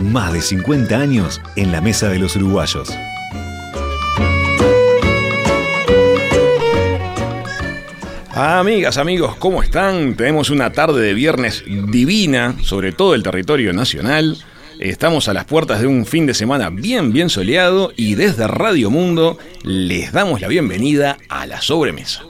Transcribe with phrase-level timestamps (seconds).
[0.00, 2.90] Más de 50 años en la mesa de los uruguayos.
[8.32, 10.14] Amigas, amigos, ¿cómo están?
[10.14, 14.38] Tenemos una tarde de viernes divina sobre todo el territorio nacional.
[14.78, 18.90] Estamos a las puertas de un fin de semana bien, bien soleado y desde Radio
[18.90, 22.22] Mundo les damos la bienvenida a la sobremesa.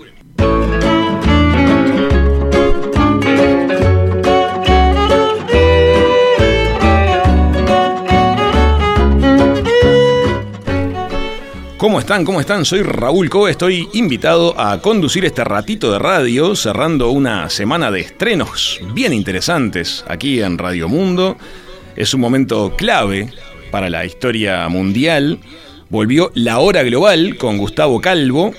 [11.80, 12.26] ¿Cómo están?
[12.26, 12.66] ¿Cómo están?
[12.66, 18.00] Soy Raúl Coe, estoy invitado a conducir este ratito de radio, cerrando una semana de
[18.00, 21.38] estrenos bien interesantes aquí en Radio Mundo.
[21.96, 23.32] Es un momento clave
[23.70, 25.38] para la historia mundial.
[25.88, 28.52] Volvió La Hora Global con Gustavo Calvo,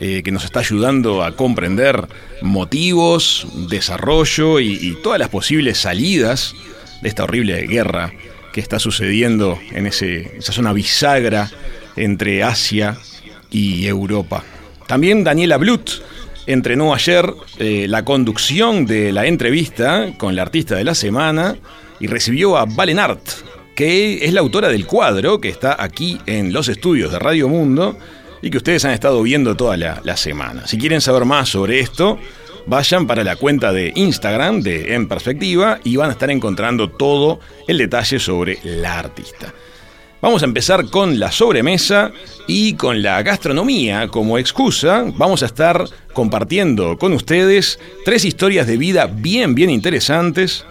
[0.00, 2.08] eh, que nos está ayudando a comprender
[2.42, 6.56] motivos, desarrollo y, todas las posibles salidas
[7.00, 8.12] de esta horrible guerra
[8.52, 11.48] que está sucediendo en esa zona bisagra
[11.96, 12.96] entre Asia
[13.50, 14.44] y Europa.
[14.86, 15.90] También Daniela Blut
[16.46, 21.56] entrenó ayer eh, la conducción de la entrevista con la artista de la semana
[21.98, 23.26] y recibió a Valen Art,
[23.74, 27.98] que es la autora del cuadro que está aquí en los estudios de Radio Mundo
[28.42, 30.66] y que ustedes han estado viendo toda la, la semana.
[30.66, 32.18] Si quieren saber más sobre esto,
[32.66, 37.40] vayan para la cuenta de Instagram de En Perspectiva y van a estar encontrando todo
[37.66, 39.52] el detalle sobre la artista.
[40.22, 42.10] Vamos a empezar con la sobremesa
[42.46, 45.04] y con la gastronomía como excusa.
[45.14, 45.84] Vamos a estar
[46.14, 50.64] compartiendo con ustedes tres historias de vida bien, bien interesantes,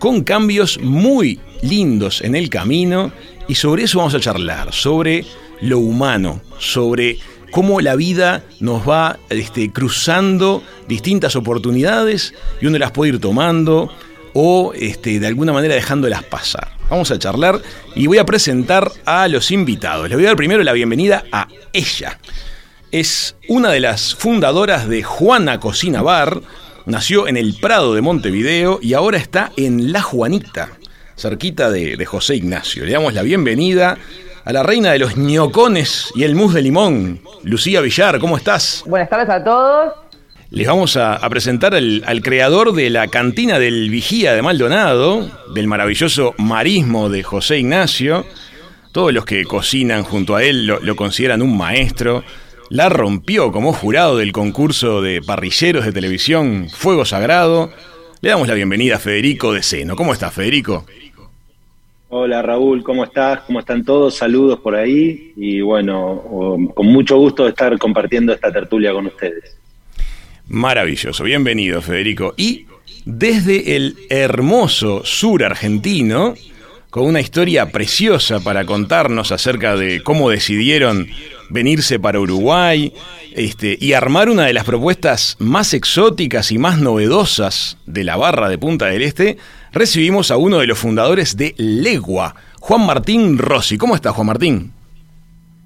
[0.00, 3.12] con cambios muy lindos en el camino
[3.46, 5.24] y sobre eso vamos a charlar, sobre
[5.60, 7.18] lo humano, sobre
[7.52, 13.92] cómo la vida nos va este, cruzando distintas oportunidades y uno las puede ir tomando
[14.34, 16.77] o este, de alguna manera dejándolas pasar.
[16.90, 17.60] Vamos a charlar
[17.94, 20.08] y voy a presentar a los invitados.
[20.08, 22.18] Les voy a dar primero la bienvenida a ella.
[22.90, 26.40] Es una de las fundadoras de Juana Cocina Bar.
[26.86, 30.70] Nació en el Prado de Montevideo y ahora está en La Juanita,
[31.14, 32.86] cerquita de, de José Ignacio.
[32.86, 33.98] Le damos la bienvenida
[34.46, 38.18] a la reina de los ñocones y el mousse de limón, Lucía Villar.
[38.18, 38.82] ¿Cómo estás?
[38.86, 40.07] Buenas tardes a todos.
[40.50, 46.34] Les vamos a, presentar al, creador de la cantina del Vigía de Maldonado, del maravilloso
[46.38, 48.24] marismo de José Ignacio.
[48.92, 52.24] Todos los que cocinan junto a él lo, consideran un maestro.
[52.70, 57.70] La rompió como jurado del concurso de parrilleros de televisión Fuego Sagrado.
[58.22, 59.96] Le damos la bienvenida a Federico de Seno.
[59.96, 60.86] ¿Cómo estás, Federico?
[62.08, 63.40] Hola Raúl, ¿cómo estás?
[63.42, 64.16] ¿Cómo están todos?
[64.16, 66.22] Saludos por ahí y bueno,
[66.74, 69.57] con mucho gusto de estar compartiendo esta tertulia con ustedes.
[70.48, 72.32] Maravilloso, bienvenido Federico.
[72.38, 72.66] Y
[73.04, 76.34] desde el hermoso sur argentino,
[76.88, 81.06] con una historia preciosa para contarnos acerca de cómo decidieron
[81.50, 82.94] venirse para Uruguay
[83.34, 88.48] este, y armar una de las propuestas más exóticas y más novedosas de la barra
[88.48, 89.36] de Punta del Este,
[89.72, 93.76] recibimos a uno de los fundadores de Legua, Juan Martín Rossi.
[93.76, 94.72] ¿Cómo estás, Juan Martín?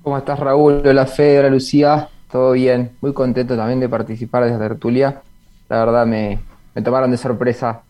[0.03, 0.83] ¿Cómo estás, Raúl?
[0.85, 2.09] Hola, Fedra, Lucía.
[2.33, 5.21] Todo bien, muy contento también de participar de esta tertulia.
[5.69, 6.39] La verdad me,
[6.83, 7.83] tomaron de sorpresa.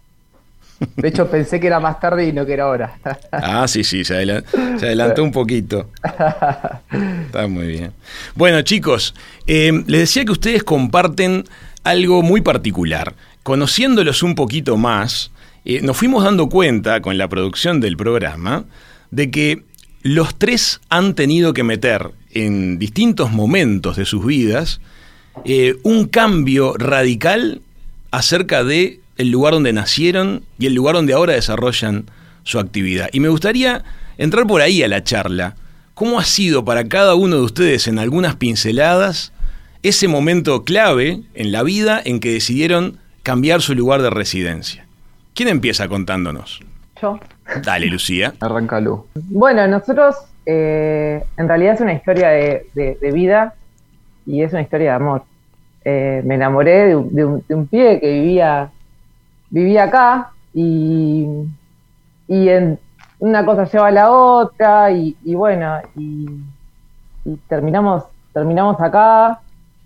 [0.97, 2.99] De hecho pensé que era más tarde y no que era ahora.
[3.31, 5.91] Ah, sí, sí, se, adelantó un poquito.
[6.03, 7.93] Está muy bien.
[8.35, 9.15] Bueno, chicos,
[9.47, 11.45] eh, les decía que ustedes comparten
[11.85, 13.15] algo muy particular.
[13.45, 15.31] Conociéndolos un poquito más,
[15.65, 18.65] eh, nos fuimos dando cuenta con la producción del programa
[19.13, 19.63] de que
[20.03, 24.81] los tres han tenido que meter en distintos momentos de sus vidas
[25.45, 27.63] eh, un cambio radical
[28.11, 32.07] acerca de el lugar donde nacieron y el lugar donde ahora desarrollan
[32.43, 33.09] su actividad.
[33.13, 33.85] Y me gustaría
[34.19, 35.57] entrar por ahí a la charla.
[35.95, 39.33] ¿Cómo ha sido para cada uno de ustedes en algunas pinceladas
[39.83, 44.87] ese momento clave en la vida en que decidieron cambiar su lugar de residencia?
[45.35, 46.61] ¿Quién empieza contándonos?
[47.01, 47.21] Yo.
[47.65, 48.33] Dale, Lucía.
[48.41, 49.07] Arráncalo.
[49.15, 50.17] Bueno, nosotros
[50.47, 53.55] eh, en realidad es una historia de, vida
[54.27, 55.25] y es una historia de amor.
[55.85, 58.71] Eh, me enamoré de, un, de, pibe que vivía,
[59.51, 61.27] vivía acá y,
[62.29, 62.79] y en,
[63.23, 66.27] una cosa lleva a la otra y, bueno, y,
[67.47, 68.03] terminamos,
[68.33, 69.39] terminamos acá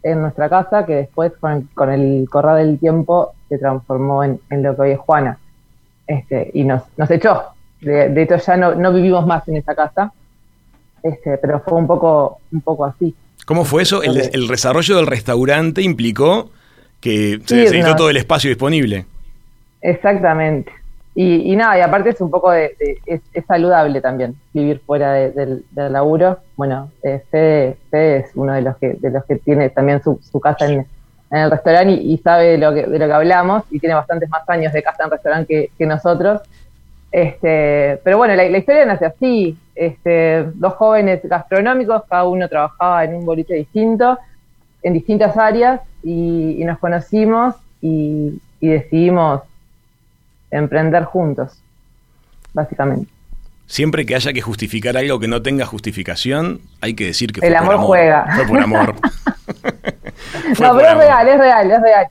[0.03, 1.35] en nuestra casa que después
[1.75, 5.39] con el, correr del tiempo se transformó en, lo que hoy es Juana.
[6.07, 7.43] Este, y nos, nos echó.
[7.81, 10.13] De, hecho ya no, no vivimos más en esa casa,
[11.03, 13.15] este, pero fue un poco, un poco así.
[13.45, 14.03] ¿Cómo fue eso?
[14.03, 16.51] El, el desarrollo del restaurante implicó
[17.01, 19.07] que se necesitó todo el espacio disponible.
[19.81, 20.73] Exactamente.
[21.19, 22.77] Y, nada, y aparte es un poco de,
[23.07, 26.41] es, saludable también vivir fuera del, laburo.
[26.57, 30.67] Bueno, eh, Fede, es uno de los que de los que tiene también su, casa
[30.67, 30.87] en,
[31.31, 34.49] el restaurante y, sabe de lo, que, de lo que hablamos y tiene bastantes más
[34.49, 36.41] años de casa en restaurante que, nosotros.
[37.11, 39.57] Este, pero bueno, la, historia nace así.
[39.75, 44.19] Este, dos jóvenes gastronómicos, cada uno trabajaba en un boliche distinto,
[44.83, 49.43] en distintas áreas, y, nos conocimos y decidimos
[50.51, 51.59] emprender juntos,
[52.53, 53.09] básicamente.
[53.67, 57.49] Siempre que haya que justificar algo que no tenga justificación, hay que decir que fue
[57.49, 58.27] El amor, juega.
[58.37, 58.95] Fue por amor.
[60.49, 62.07] no, pero es real, es real, es real.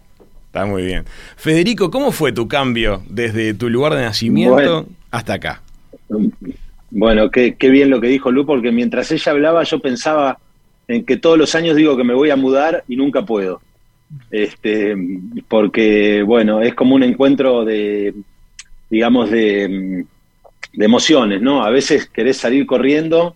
[0.48, 1.06] Está muy bien.
[1.36, 5.62] Federico, ¿cómo fue tu cambio desde tu lugar de nacimiento hasta acá?
[6.92, 10.38] Bueno, qué, qué bien lo que dijo Lu, porque mientras ella hablaba yo pensaba
[10.88, 13.62] en que todos los años digo que me voy a mudar y nunca puedo.
[14.32, 14.96] Este,
[15.48, 18.14] porque, bueno, es como un encuentro de,
[18.90, 20.06] digamos, de,
[20.74, 21.64] emociones, ¿no?
[21.64, 23.36] A veces querés salir corriendo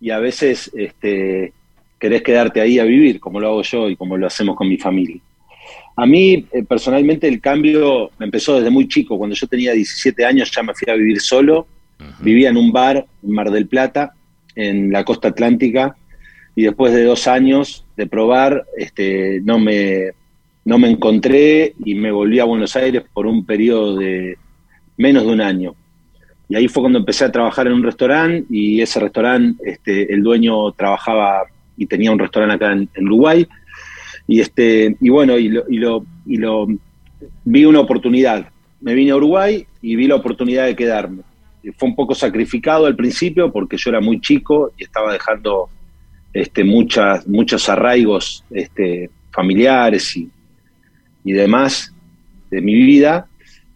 [0.00, 1.52] y a veces este,
[2.06, 4.76] querés quedarte ahí a vivir, como lo hago yo y como lo hacemos con mi
[4.76, 5.20] familia.
[5.96, 9.18] A mí, eh, personalmente, el cambio empezó desde muy chico.
[9.18, 11.66] Cuando yo tenía 17 años ya me fui a vivir solo.
[12.20, 14.12] Vivía en un bar en Mar del Plata,
[14.54, 15.96] en la costa atlántica,
[16.54, 20.10] y después de dos años de probar, este, no, me,
[20.64, 24.36] no me encontré y me volví a Buenos Aires por un periodo de
[24.96, 25.74] menos de un año.
[26.48, 30.22] Y ahí fue cuando empecé a trabajar en un restaurante y ese restaurante, este, el
[30.22, 31.46] dueño trabajaba
[31.76, 33.46] y tenía un restaurante acá en, Uruguay.
[34.26, 36.66] Y, este, y bueno, y lo, y, lo, y lo
[37.44, 38.48] vi una oportunidad.
[38.80, 41.22] Me vine a Uruguay y vi la oportunidad de quedarme.
[41.76, 45.68] Fue un poco sacrificado al principio porque yo era muy chico y estaba dejando
[46.32, 50.30] este, muchas, muchos arraigos este, familiares y,
[51.24, 51.92] demás
[52.50, 53.26] de mi vida,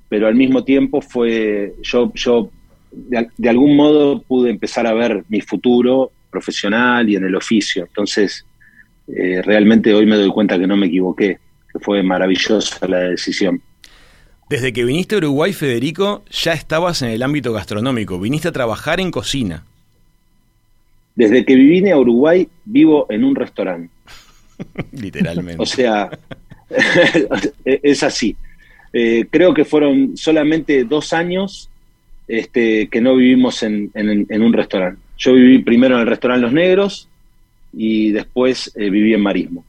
[0.09, 2.49] pero al mismo tiempo fue, yo, yo
[2.93, 7.85] de, algún modo pude empezar a ver mi futuro profesional y en el oficio.
[7.85, 8.45] Entonces,
[9.09, 11.39] eh, realmente hoy me doy cuenta que no me equivoqué,
[11.73, 13.61] que fue maravillosa la decisión.
[14.49, 19.01] Desde que viniste a Uruguay, Federico, ya estabas en el ámbito gastronómico, viniste a trabajar
[19.01, 19.65] en cocina.
[21.15, 23.93] Desde que vine a Uruguay vivo en un restaurante.
[24.93, 25.63] Literalmente.
[25.63, 26.11] O sea,
[27.65, 28.37] es así.
[28.93, 31.70] Eh, creo que fueron solamente dos años
[32.31, 35.01] este, que no vivimos en, un restaurante.
[35.19, 37.09] Yo viví primero en el restaurante Los Negros
[37.73, 39.65] y después eh, viví en Marismo.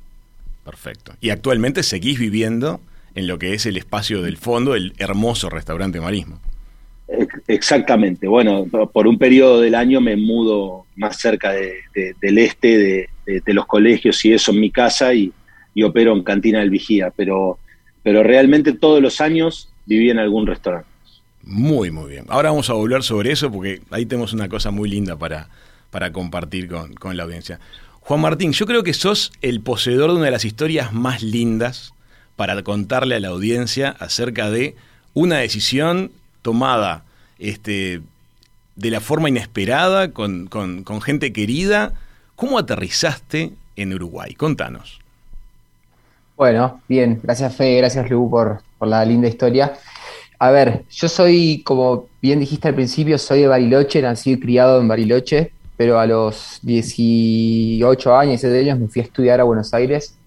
[0.63, 1.13] Perfecto.
[1.21, 2.79] Y actualmente seguís viviendo
[3.15, 6.39] en lo que es el espacio del fondo, el hermoso restaurante Marismo.
[7.47, 8.27] Exactamente.
[8.27, 14.23] Bueno, por un periodo del año me mudo más cerca del este, de, los colegios
[14.23, 15.33] y eso en mi casa y,
[15.83, 17.57] opero en Cantina del Vigía, pero,
[18.03, 20.90] pero realmente todos los años viví en algún restaurante.
[21.43, 22.25] Muy, muy bien.
[22.29, 25.49] Ahora vamos a volver sobre eso porque ahí tenemos una cosa muy linda para,
[25.89, 27.59] para compartir con, con la audiencia.
[28.01, 31.93] Juan Martín, yo creo que sos el poseedor de una de las historias más lindas
[32.35, 34.75] para contarle a la audiencia acerca de
[35.13, 36.11] una decisión
[36.41, 37.03] tomada
[37.39, 38.01] este,
[38.75, 40.49] de la forma inesperada, con,
[41.03, 41.93] gente querida.
[42.35, 44.33] ¿Cómo aterrizaste en Uruguay?
[44.33, 44.99] Contanos.
[46.37, 49.73] Bueno, bien, gracias Fe, gracias Lu por, la linda historia.
[50.43, 54.81] A ver, yo soy, como bien dijiste al principio, soy de Bariloche, nací y criado
[54.81, 59.71] en Bariloche, pero a los 18 años, de años, me fui a estudiar a Buenos
[59.75, 60.17] Aires.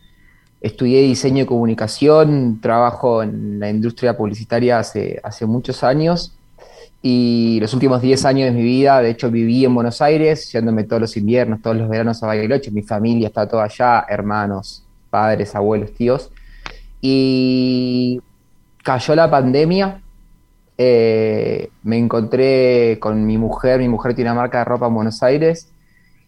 [0.61, 6.37] Estudié diseño y comunicación, trabajo en la industria publicitaria hace, muchos años
[7.02, 10.85] y los últimos 10 años de mi vida, de hecho, viví en Buenos Aires, yéndome
[10.85, 12.71] todos los inviernos, todos los veranos a Bariloche.
[12.71, 16.30] Mi familia está toda allá, hermanos, padres, abuelos, tíos.
[17.00, 18.21] Y
[18.85, 20.02] cayó la pandemia.
[20.76, 25.22] Eh, me encontré con mi mujer, mi mujer tiene una marca de ropa en Buenos
[25.22, 25.70] Aires,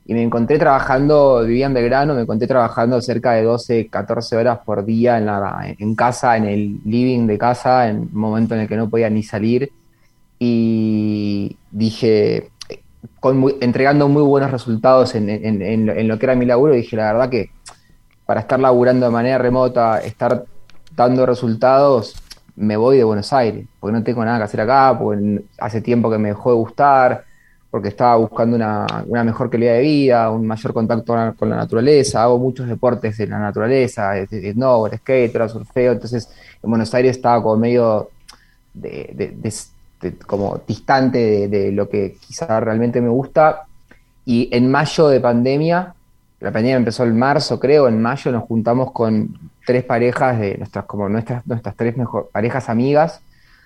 [0.09, 4.61] y me encontré trabajando, vivía en Belgrano, me encontré trabajando cerca de 12, 14 horas
[4.65, 8.61] por día en, la, en casa, en el living de casa, en un momento en
[8.61, 9.73] el que no podía ni salir.
[10.39, 12.51] Y dije,
[13.61, 17.51] entregando muy buenos resultados en, lo que era mi laburo, dije, la verdad que
[18.27, 20.45] para estar laburando de manera remota, estar
[20.95, 22.15] dando resultados,
[22.57, 26.11] me voy de Buenos Aires, porque no tengo nada que hacer acá, porque hace tiempo
[26.11, 27.25] que me dejó de gustar,
[27.71, 28.87] porque estaba buscando una,
[29.25, 33.39] mejor calidad de vida, un mayor contacto con la naturaleza, hago muchos deportes en la
[33.39, 36.31] naturaleza, snowboard, skate, surfeo, entonces
[36.63, 38.09] en Buenos Aires estaba como medio
[38.73, 39.37] de,
[40.27, 43.65] como distante de, lo que quizá realmente me gusta,
[44.25, 45.95] y en mayo de pandemia,
[46.41, 50.87] la pandemia empezó en marzo creo, en mayo nos juntamos con tres parejas de nuestras,
[50.87, 53.21] como nuestras, nuestras tres mejor, parejas amigas,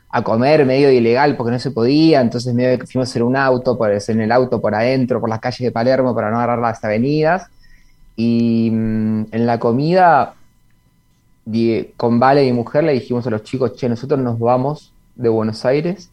[0.09, 3.79] a comer medio ilegal porque no se podía, entonces medio que fuimos en un auto,
[3.79, 6.83] por, en el auto por adentro, por las calles de Palermo para no agarrar las
[6.83, 7.49] avenidas.
[8.17, 10.35] Y mm, en la comida,
[11.97, 15.65] con Vale y mujer, le dijimos a los chicos, che, nosotros nos vamos de Buenos
[15.65, 16.11] Aires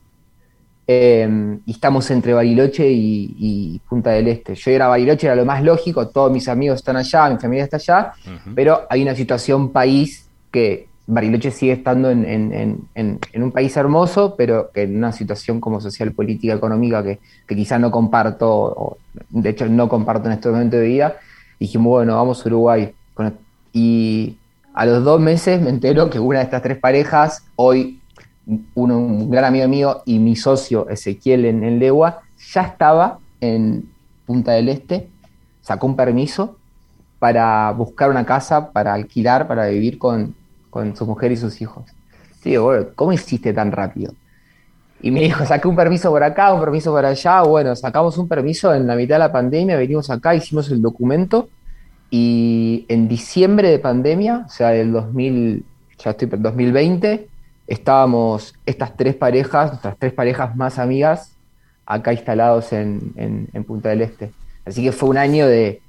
[0.87, 4.55] em, y estamos entre Bariloche y, Punta del Este.
[4.55, 7.77] Yo era Bariloche, era lo más lógico, todos mis amigos están allá, mi familia está
[7.77, 8.13] allá,
[8.55, 12.87] pero hay una situación país que Bariloche sigue estando en,
[13.35, 17.79] un país hermoso, pero que en una situación como social, política, económica que, que quizá
[17.79, 18.97] no comparto, o,
[19.29, 21.15] de hecho no comparto en este momento de vida,
[21.59, 22.93] dijimos, bueno, vamos a Uruguay.
[23.71, 24.37] Y
[24.73, 27.99] a los dos meses me entero que una de estas tres parejas, hoy
[28.75, 32.21] un gran amigo mío y mi socio Ezequiel en, en Legua,
[32.53, 33.89] ya estaba en
[34.25, 35.09] Punta del Este,
[35.61, 36.57] sacó un permiso
[37.19, 40.35] para buscar una casa, para alquilar, para vivir con,
[40.69, 41.85] con su mujer y sus hijos.
[42.41, 44.13] Sí, bueno, ¿cómo hiciste tan rápido?
[45.01, 47.41] Y me dijo, saqué un permiso por acá, un permiso por allá.
[47.43, 51.49] Bueno, sacamos un permiso en la mitad de la pandemia, venimos acá, hicimos el documento
[52.09, 55.65] y en diciembre de pandemia, o sea, del 2000,
[55.99, 57.27] ya estoy 2020,
[57.67, 61.35] estábamos estas tres parejas, nuestras tres parejas más amigas,
[61.85, 64.31] acá instalados en Punta del Este.
[64.65, 65.81] Así que fue un año de,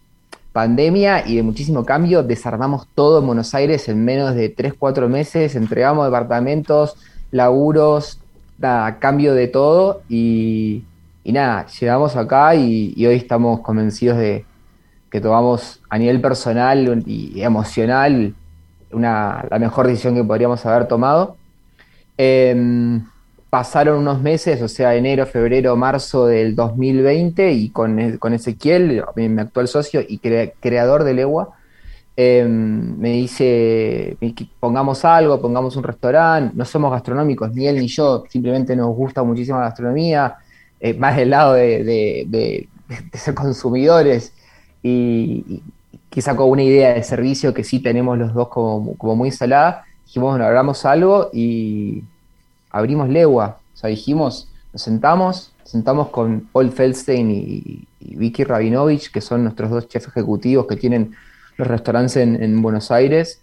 [0.58, 5.08] pandemia y de muchísimo cambio, desarmamos todo en Buenos Aires en menos de 3, 4
[5.08, 6.96] meses, entregamos departamentos,
[7.30, 8.20] laburos,
[8.58, 10.82] nada, cambio de todo y,
[11.24, 14.44] nada, llegamos acá y, hoy estamos convencidos de
[15.12, 18.34] que tomamos a nivel personal y emocional
[18.90, 21.36] una, la mejor decisión que podríamos haber tomado.
[22.20, 23.06] Em,
[23.48, 29.40] pasaron unos meses, o sea, enero, febrero, marzo del 2020, y con, con Ezequiel, mi,
[29.40, 31.50] actual socio y creador de Legua,
[32.16, 34.16] em, me dice,
[34.60, 39.22] pongamos algo, pongamos un restaurante, no somos gastronómicos, ni él ni yo, simplemente nos gusta
[39.22, 40.36] muchísimo la gastronomía,
[40.80, 42.68] eh, más del lado de,
[43.14, 44.34] ser consumidores,
[44.82, 45.62] y,
[46.10, 50.30] quizá con una idea de servicio que sí tenemos los dos como muy instalada, dijimos,
[50.30, 52.02] bueno, hagamos algo y
[52.70, 53.58] abrimos legua.
[53.74, 59.68] O sea, dijimos, nos sentamos, sentamos con Paul Feldstein y, Vicky Rabinovich, que son nuestros
[59.70, 61.14] dos chefs ejecutivos que tienen
[61.58, 63.42] los restaurantes en, Buenos Aires.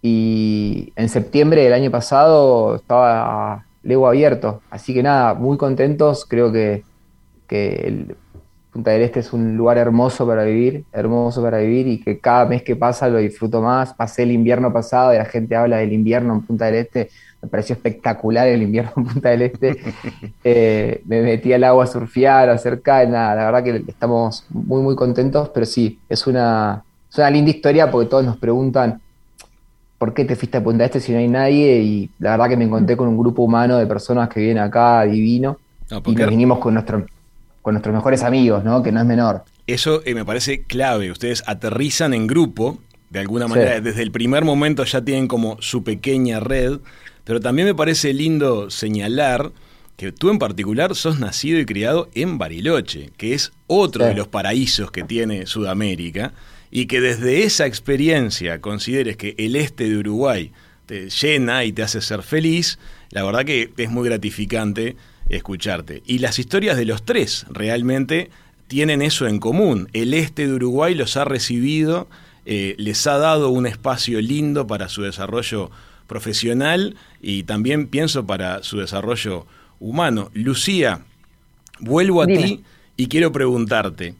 [0.00, 4.62] Y en septiembre del año pasado estaba legua abierto.
[4.70, 6.24] Así que nada, muy contentos.
[6.24, 6.82] Creo que,
[7.50, 8.16] el
[8.76, 12.44] Punta del Este es un lugar hermoso para vivir, hermoso para vivir y que cada
[12.44, 13.94] mes que pasa lo disfruto más.
[13.94, 17.08] Pasé el invierno pasado y la gente habla del invierno en Punta del Este
[17.40, 19.78] me pareció espectacular el invierno en Punta del Este.
[20.44, 24.82] Eh, me metí al agua a surfear, a hacer nada, la verdad que estamos muy,
[24.82, 26.84] muy contentos, pero sí, es una,
[27.32, 29.00] linda historia porque todos nos preguntan
[29.98, 32.50] por qué te fuiste a Punta del Este si no hay nadie y la verdad
[32.50, 35.56] que me encontré con un grupo humano de personas que vienen acá divino
[36.04, 37.06] y nos vinimos con, nuestro,
[37.66, 38.80] con nuestros mejores amigos, ¿no?
[38.80, 39.42] que no es menor.
[39.66, 42.78] Eso eh, me parece clave, ustedes aterrizan en grupo,
[43.10, 46.78] de alguna manera, desde el primer momento ya tienen como su pequeña red
[47.24, 49.50] pero también me parece lindo señalar
[49.96, 54.28] que tú en particular sos nacido y criado en Bariloche, que es otro de los
[54.28, 56.34] paraísos que tiene Sudamérica,
[56.70, 60.52] y que desde esa experiencia consideres que el este de Uruguay
[60.86, 62.78] te llena y te hace ser feliz,
[63.10, 64.94] la verdad que es muy gratificante
[65.28, 66.02] escucharte.
[66.06, 68.30] Y las historias de los tres realmente
[68.68, 69.88] tienen eso en común.
[69.92, 72.08] El este de Uruguay los ha recibido,
[72.44, 75.70] eh, les ha dado un espacio lindo para su desarrollo
[76.06, 79.46] profesional y también pienso para su desarrollo
[79.80, 80.30] humano.
[80.32, 81.00] Lucía,
[81.80, 82.62] vuelvo a ti
[82.96, 84.14] y quiero preguntarte,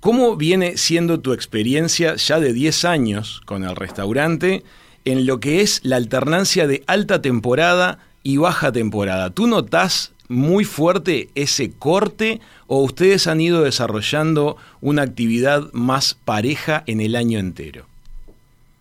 [0.00, 4.62] ¿cómo viene siendo tu experiencia ya de 10 años con el restaurante
[5.04, 9.30] en lo que es la alternancia de alta temporada y baja temporada?
[9.30, 16.82] ¿Tú notas muy fuerte ese corte o ustedes han ido desarrollando una actividad más pareja
[16.86, 17.86] en el año entero?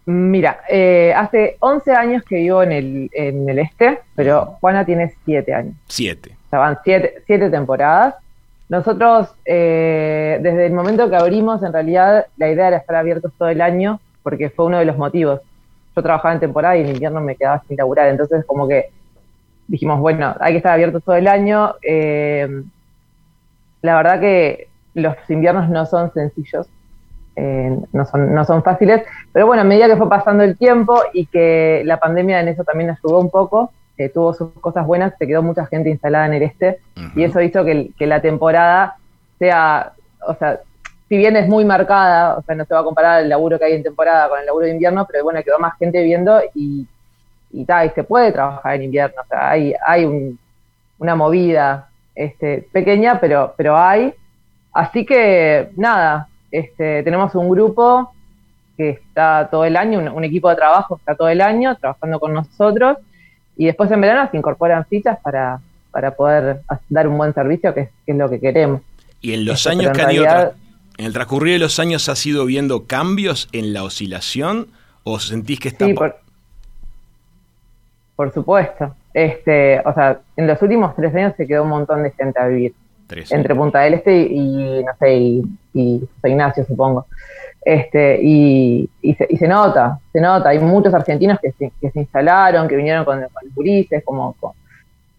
[0.05, 5.13] Mira, eh, hace 11 años que vivo en el, en el este, pero Juana tiene
[5.25, 5.73] 7 años.
[5.87, 6.37] 7.
[6.45, 8.15] O sea, van 7 temporadas.
[8.69, 13.49] Nosotros, eh, desde el momento que abrimos, en realidad la idea era estar abiertos todo
[13.49, 15.41] el año, porque fue uno de los motivos.
[15.95, 18.89] Yo trabajaba en temporada y en invierno me quedaba sin laburar, entonces como que
[19.67, 21.75] dijimos, bueno, hay que estar abiertos todo el año.
[21.81, 22.63] Eh,
[23.81, 26.67] la verdad que los inviernos no son sencillos,
[27.35, 29.03] eh, no, son, no son fáciles,
[29.33, 32.63] pero bueno, a medida que fue pasando el tiempo y que la pandemia en eso
[32.63, 36.33] también ayudó un poco, eh, tuvo sus cosas buenas, se quedó mucha gente instalada en
[36.33, 36.79] el este
[37.15, 38.95] y eso hizo que, que, la temporada
[39.37, 39.93] sea,
[40.25, 40.59] o sea,
[41.07, 43.65] si bien es muy marcada, o sea, no se va a comparar el laburo que
[43.65, 46.87] hay en temporada con el laburo de invierno, pero bueno, quedó más gente viendo y,
[47.55, 50.37] y, y se puede trabajar en invierno, o sea, hay, hay
[50.97, 54.13] una movida este, pequeña, pero, pero hay.
[54.73, 58.13] Así que nada, este, tenemos un grupo
[58.77, 62.19] que está todo el año, un, equipo de trabajo que está todo el año trabajando
[62.19, 62.97] con nosotros
[63.55, 66.59] y después en verano se incorporan fichas para, para poder
[66.89, 68.81] dar un buen servicio, que es, lo que queremos.
[69.21, 70.53] Y en los años que han ido,
[70.97, 74.67] en el transcurrir de los años, ¿has ido viendo cambios en la oscilación
[75.03, 75.85] o sentís que está...
[75.85, 76.24] Sí, por,
[78.15, 78.95] por supuesto.
[79.13, 82.47] Este, o sea, en los últimos tres años se quedó un montón de gente a
[82.47, 82.73] vivir.
[83.29, 85.43] entre Punta del Este y, no sé, y,
[85.73, 87.05] y Ignacio, supongo.
[87.63, 90.49] Este, y, se, se, nota, se nota.
[90.49, 94.35] Hay muchos argentinos que se, que se instalaron, que vinieron con, con turistas, como,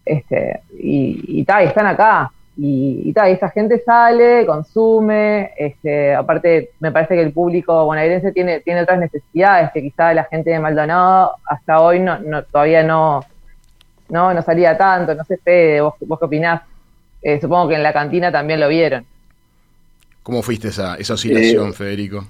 [0.05, 2.31] este, y, y, y están acá.
[2.59, 8.61] Y, y, esa gente sale, consume, este, aparte me parece que el público bonaerense tiene,
[8.61, 13.23] tiene otras necesidades que quizá la gente de Maldonado hasta hoy no, no todavía no,
[14.09, 16.61] no, no salía tanto, no sé, Fede, vos, vos qué opinás.
[17.21, 19.05] Eh, supongo que en la cantina también lo vieron.
[20.23, 22.27] ¿Cómo fuiste esa, esa oscilación, eh, Federico?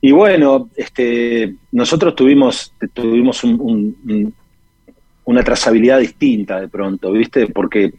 [0.00, 3.44] Y bueno, este, nosotros tuvimos, tuvimos
[5.24, 7.46] una trazabilidad distinta de pronto, ¿viste?
[7.46, 7.92] Porque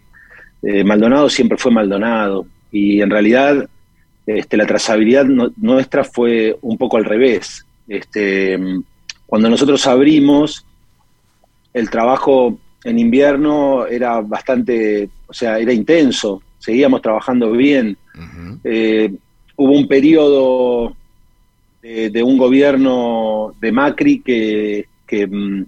[0.64, 3.68] eh, Maldonado siempre fue Maldonado y en realidad
[4.26, 7.66] este, la trazabilidad nuestra fue un poco al revés.
[7.88, 8.60] Este,
[9.26, 10.66] cuando nosotros abrimos,
[11.74, 17.98] el trabajo en invierno era bastante, o sea, era intenso, seguíamos trabajando bien.
[18.64, 19.12] Eh,
[19.56, 20.96] hubo un periodo
[21.82, 25.64] de, un gobierno de Macri que, mm,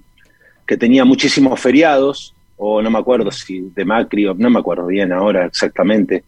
[0.65, 4.87] que, tenía muchísimos feriados, o no me acuerdo si de Macri, o no me acuerdo
[4.87, 6.23] bien ahora exactamente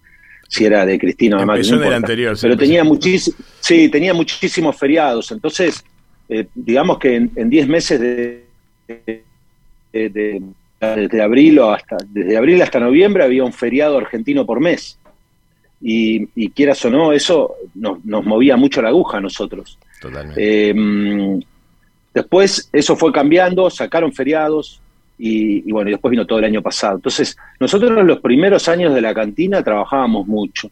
[0.48, 1.72] si era de Cristina o de Macri.
[1.72, 5.32] No anterior, pero tenía muchísimos, sí, tenía muchísimos feriados.
[5.32, 5.84] Entonces,
[6.30, 8.44] eh, digamos que en 10 meses de,
[8.88, 10.42] de,
[10.80, 15.00] desde abril hasta desde abril hasta noviembre había un feriado argentino por mes
[15.82, 19.80] y, y quieras o no eso nos, movía mucho la aguja a nosotros
[20.36, 21.40] em,
[22.14, 24.82] después eso fue cambiando sacaron feriados
[25.18, 26.96] y, bueno y después vino todo el año pasado.
[26.96, 30.70] Entonces nosotros en los primeros años de la cantina trabajábamos mucho.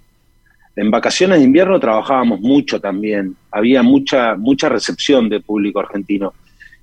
[0.75, 3.35] En vacaciones de invierno trabajábamos mucho también.
[3.51, 6.33] Había mucha mucha recepción de público argentino.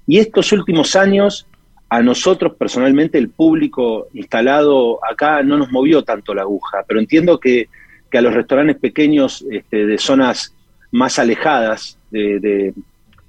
[0.07, 1.47] Y estos últimos años
[1.93, 7.39] a nosotros personalmente el público instalado acá no nos movió tanto la aguja, pero entiendo
[7.39, 7.69] que,
[8.11, 10.55] a los restaurantes pequeños este, de zonas
[10.91, 12.73] más alejadas de,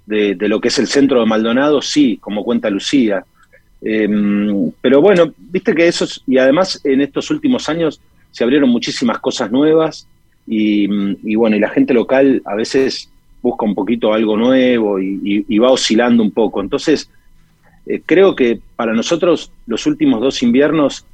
[0.08, 3.26] lo que es el centro de Maldonado, sí, como cuenta Lucía.
[3.86, 8.00] Em, pero bueno, viste que eso, y además en estos últimos años
[8.32, 10.08] se abrieron muchísimas cosas nuevas
[10.48, 10.88] y,
[11.36, 13.10] bueno, y la gente local a veces
[13.42, 16.62] busca un poquito algo nuevo y, va oscilando un poco.
[16.62, 17.10] Entonces,
[17.86, 21.06] eh, creo que para nosotros los últimos dos inviernos,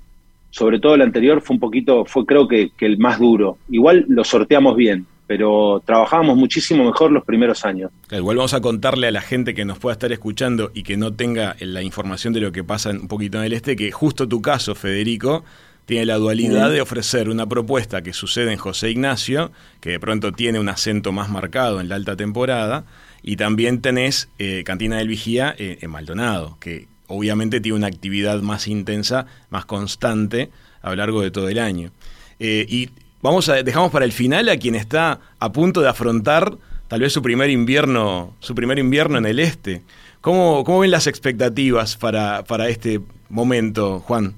[0.51, 3.57] sobre todo el anterior, fue un poquito, fue creo que, el más duro.
[3.69, 7.91] Igual lo sorteamos bien, pero trabajábamos muchísimo mejor los primeros años.
[8.09, 11.13] igual vamos a contarle a la gente que nos pueda estar escuchando y que no
[11.13, 14.41] tenga la información de lo que pasa un poquito en el este, que justo tu
[14.41, 15.43] caso, Federico,
[15.85, 20.31] tiene la dualidad de ofrecer una propuesta que sucede en José Ignacio, que de pronto
[20.31, 22.85] tiene un acento más marcado en la alta temporada,
[23.21, 28.41] y también tenés eh, Cantina del Vigía eh, en Maldonado, que obviamente tiene una actividad
[28.41, 30.49] más intensa, más constante
[30.81, 31.91] a lo largo de todo el año.
[32.39, 32.89] Eh, y
[33.21, 37.13] vamos a, dejamos para el final a quien está a punto de afrontar tal vez
[37.13, 39.83] su primer invierno, su primer invierno en el este.
[40.21, 44.33] ¿Cómo, cómo ven las expectativas para, para este momento, Juan?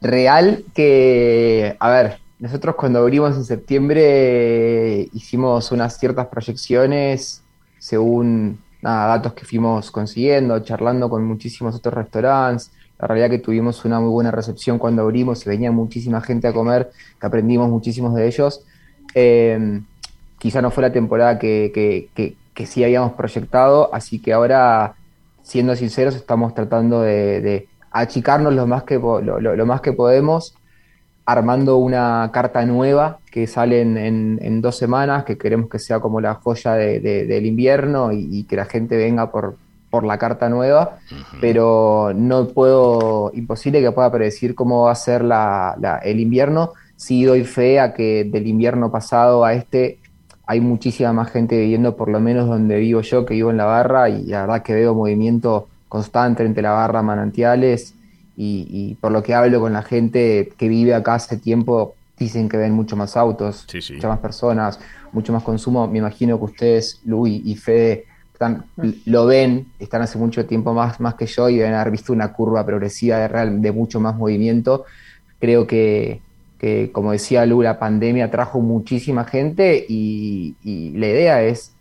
[0.00, 7.42] Real que, a ver, nosotros cuando abrimos en septiembre hicimos unas ciertas proyecciones
[7.78, 12.70] según datos que fuimos consiguiendo, charlando con muchísimos otros restaurantes.
[12.98, 16.52] La realidad que tuvimos una muy buena recepción cuando abrimos y venía muchísima gente a
[16.52, 18.64] comer, que aprendimos muchísimos de ellos.
[19.14, 19.80] Eh,
[20.38, 21.72] quizá no fue la temporada que,
[22.14, 24.94] que, sí habíamos proyectado, así que ahora,
[25.42, 30.54] siendo sinceros, estamos tratando de, achicarnos lo más que, lo más que podemos
[31.28, 36.36] armando una carta nueva que sale en, dos semanas, que queremos que sea como la
[36.36, 39.56] joya del invierno y, que la gente venga por,
[39.90, 40.98] por la carta nueva,
[41.40, 46.72] pero no puedo, imposible que pueda predecir cómo va a ser la, el invierno.
[46.96, 49.98] Sí doy fe a que del invierno pasado a este
[50.46, 53.66] hay muchísima más gente viviendo, por lo menos donde vivo yo, que vivo en la
[53.66, 57.94] barra, y la verdad que veo movimiento constante entre la barra, manantiales,
[58.40, 62.56] y, por lo que hablo con la gente que vive acá hace tiempo, dicen que
[62.56, 64.80] ven mucho más autos, muchas más personas,
[65.12, 65.86] mucho más consumo.
[65.88, 68.04] Me imagino que ustedes, Luis y Fede,
[68.38, 68.66] están,
[69.04, 72.32] lo ven, están hace mucho tiempo más, más que yo y deben haber visto una
[72.32, 74.84] curva progresiva de, real, de mucho más movimiento.
[75.40, 76.22] Creo que,
[76.56, 80.54] que, como decía Lu, la pandemia trajo muchísima gente y,
[80.96, 81.72] la idea es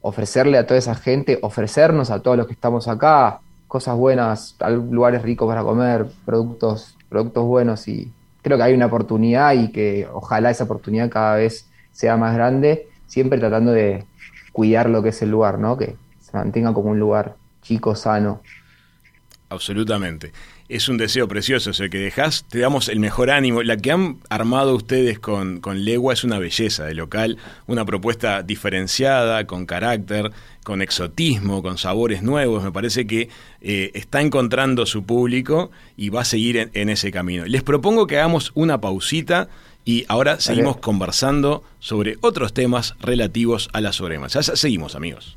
[0.00, 4.56] ofrecerle a toda esa gente, ofrecernos a todos los que estamos acá cosas buenas,
[4.90, 10.08] lugares ricos para comer, productos, productos buenos y creo que hay una oportunidad y que
[10.12, 14.04] ojalá esa oportunidad cada vez sea más grande, siempre tratando de
[14.54, 15.76] cuidar lo que es el lugar, ¿no?
[15.76, 18.40] Que se mantenga como un lugar chico, sano.
[19.50, 20.32] Absolutamente
[20.68, 23.62] es un deseo precioso, o que dejas, te damos el mejor ánimo.
[23.62, 27.36] La que han armado ustedes con, con Legua es una belleza de local,
[27.66, 30.30] una propuesta diferenciada, con carácter,
[30.64, 32.64] con exotismo, con sabores nuevos.
[32.64, 33.28] Me parece que
[33.60, 37.44] eh, está encontrando su público y va a seguir en, ese camino.
[37.44, 39.48] Les propongo que hagamos una pausita
[39.84, 44.42] y ahora seguimos conversando sobre otros temas relativos a la sobremesa.
[44.42, 45.36] Seguimos, amigos.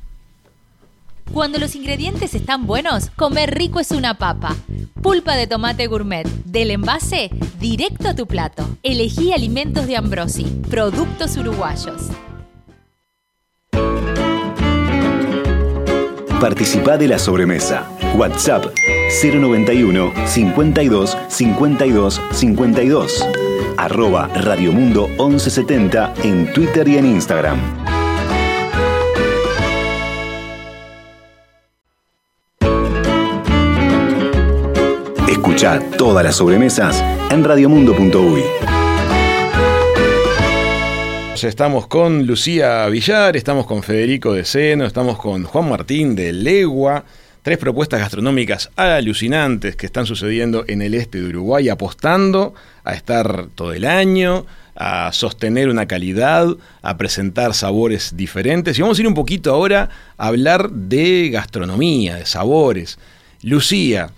[1.32, 4.56] Cuando los ingredientes están buenos, comer rico es una papa.
[5.02, 7.30] Pulpa de tomate gourmet, del envase
[7.60, 8.66] directo a tu plato.
[8.82, 12.08] Elegí alimentos de Ambrosi, productos uruguayos.
[16.40, 17.90] Participa de la sobremesa.
[18.16, 18.66] WhatsApp
[19.22, 23.57] 091 52 52 52.
[23.78, 27.58] Arroba Radiomundo 1170 en Twitter y en Instagram.
[35.28, 38.42] Escucha todas las sobremesas en radiomundo.uy.
[41.40, 47.04] Estamos con Lucía Villar, estamos con Federico de Seno, estamos con Juan Martín de Legua.
[47.42, 53.46] Tres propuestas gastronómicas alucinantes que están sucediendo en el este de Uruguay, apostando a estar
[53.54, 56.46] todo el año, a sostener una calidad,
[56.82, 58.78] a presentar sabores diferentes.
[58.78, 62.98] Y vamos a ir un poquito ahora a hablar de gastronomía, de sabores.
[63.42, 64.10] Lucía,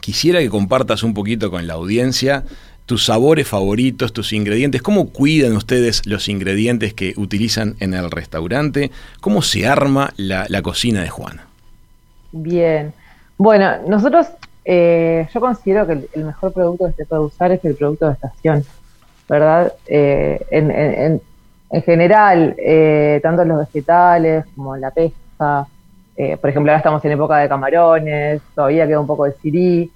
[0.00, 2.44] quisiera que compartas un poquito con la audiencia
[2.88, 8.90] tus sabores favoritos, tus ingredientes, cómo cuidan ustedes los ingredientes que utilizan en el restaurante,
[9.20, 11.47] cómo se arma la, cocina de Juana.
[12.32, 12.92] Bien,
[13.36, 14.28] bueno, nosotros,
[14.64, 18.12] eh, yo considero que el, mejor producto que se puede usar es el producto de
[18.12, 18.64] estación,
[19.28, 19.72] ¿verdad?
[19.86, 21.20] Eh, en,
[21.82, 25.66] general, eh, tanto los vegetales como la pesca,
[26.40, 29.92] por ejemplo, ahora estamos en época de camarones, todavía queda un poco de sirí,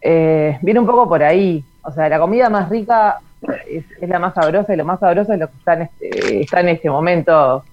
[0.00, 1.64] eh, viene un poco por ahí.
[1.82, 3.18] O sea, la comida más rica
[3.68, 6.60] es, la más sabrosa y lo más sabroso es lo que está en este, está
[6.60, 7.64] en este momento,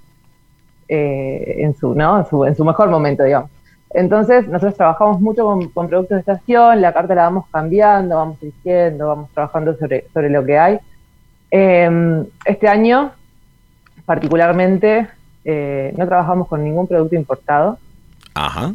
[0.88, 2.26] eh, en, su, ¿no?
[2.46, 3.50] En su, mejor momento, digamos.
[3.92, 9.08] Entonces, nosotros trabajamos mucho con, productos de estación, la carta la vamos cambiando, vamos diciendo,
[9.08, 10.80] vamos trabajando sobre, sobre lo que hay.
[11.52, 13.12] Em, este año,
[14.06, 15.08] particularmente,
[15.46, 17.78] eh, no trabajamos con ningún producto importado.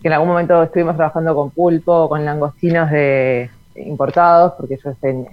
[0.01, 5.27] Que en algún momento estuvimos trabajando con pulpo, con langostinos de importados, porque en,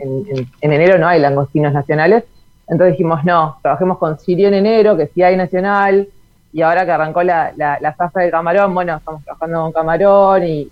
[0.60, 2.26] enero no hay langostinos nacionales.
[2.68, 6.10] Entonces dijimos, no, trabajemos con Sirio en enero, que sí hay nacional,
[6.58, 10.68] y ahora que arrancó la, la, la del camarón, bueno, estamos trabajando con camarón y,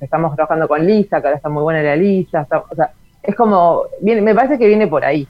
[0.00, 2.46] estamos trabajando con lisa, que ahora está muy buena la lisa.
[2.70, 5.26] o sea, es como, me parece que viene por ahí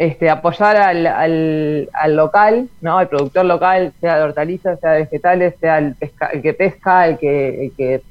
[0.00, 2.98] este, apoyar al, al, local, ¿no?
[2.98, 5.94] al productor local, sea de hortalizas, sea de vegetales, sea el,
[6.42, 8.02] que pesca, el que, que,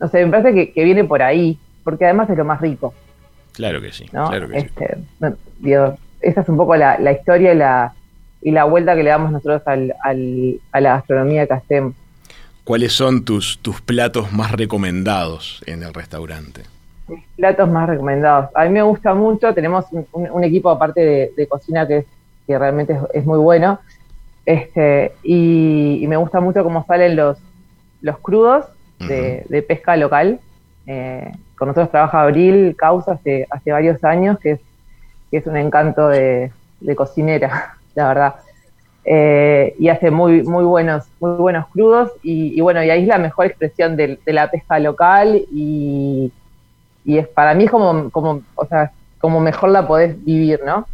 [0.00, 2.92] no sé, me parece que, viene por ahí, porque además es lo más rico.
[3.54, 4.98] Claro que sí, claro que este,
[6.20, 7.94] esa es un poco la, la historia y la,
[8.42, 11.94] y la vuelta que le damos nosotros al, al, a la gastronomía que hacemos.
[12.64, 16.62] ¿Cuáles son tus, tus platos más recomendados en el restaurante?
[17.36, 18.50] platos más recomendados.
[18.54, 22.06] A mí me gusta mucho, tenemos un, equipo aparte de, cocina que,
[22.46, 23.80] que realmente es, muy bueno.
[24.44, 27.38] Este, y, me gusta mucho cómo salen los,
[28.00, 28.66] los crudos
[28.98, 30.40] de, pesca local.
[30.86, 34.60] Eh, con nosotros trabaja Abril Causa hace, hace varios años, que es,
[35.30, 36.50] que es un encanto de,
[36.96, 38.34] cocinera, la verdad.
[39.04, 43.18] Eh, y hace muy, muy buenos, muy buenos crudos, y, bueno, y ahí es la
[43.18, 46.32] mejor expresión de, la pesca local y,
[47.04, 50.86] y es para mí como, como, o sea, como mejor la podés vivir, ¿no?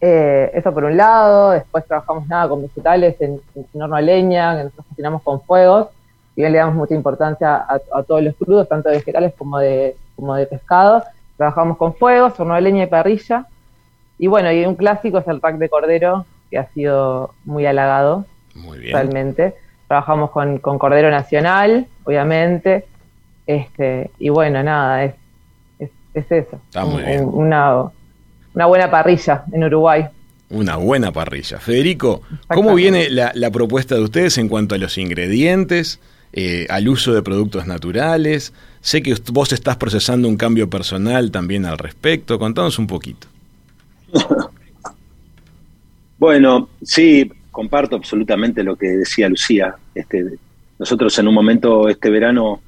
[0.00, 4.56] Eh, eso por un lado, después trabajamos nada con vegetales en, en horno a leña,
[4.56, 5.88] que nosotros cocinamos con fuegos,
[6.34, 9.96] si bien le damos mucha importancia a, todos los crudos, tanto de vegetales como de,
[10.16, 11.02] como de pescado,
[11.36, 13.46] trabajamos con fuego, horno de leña y parrilla.
[14.20, 18.26] Y bueno, y un clásico es el rack de cordero, que ha sido muy halagado,
[18.54, 18.92] muy bien.
[18.92, 19.54] realmente.
[19.88, 22.84] Trabajamos con, cordero nacional, obviamente.
[23.46, 25.14] Este, y bueno, nada, es,
[26.12, 26.60] es, eso.
[26.66, 27.24] Está muy bien.
[27.32, 27.84] Una,
[28.54, 30.04] una buena parrilla en Uruguay.
[30.50, 31.58] Una buena parrilla.
[31.58, 35.98] Federico, ¿cómo viene la, propuesta de ustedes en cuanto a los ingredientes,
[36.34, 38.52] eh, al uso de productos naturales?
[38.82, 42.38] Sé que vos estás procesando un cambio personal también al respecto.
[42.38, 43.26] Contanos un poquito.
[46.18, 49.74] bueno, sí, comparto absolutamente lo que decía Lucía.
[49.94, 50.24] Este,
[50.78, 52.60] nosotros en un momento este verano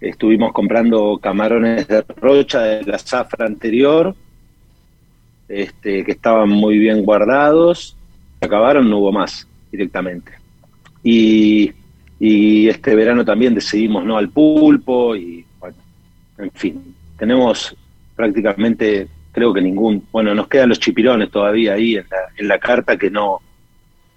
[0.00, 4.14] estuvimos comprando camarones de rocha de la zafra anterior
[5.52, 7.94] este, que estaban muy bien guardados,
[8.40, 10.32] acabaron, no hubo más directamente.
[11.04, 11.74] Y,
[12.68, 15.76] este verano también decidimos no al pulpo y bueno,
[16.38, 17.76] en fin, tenemos
[18.14, 23.10] prácticamente, creo que ningún, bueno, nos quedan los chipirones todavía ahí en la, carta que
[23.10, 23.40] no,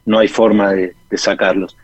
[0.05, 1.75] no hay forma de, sacarlos.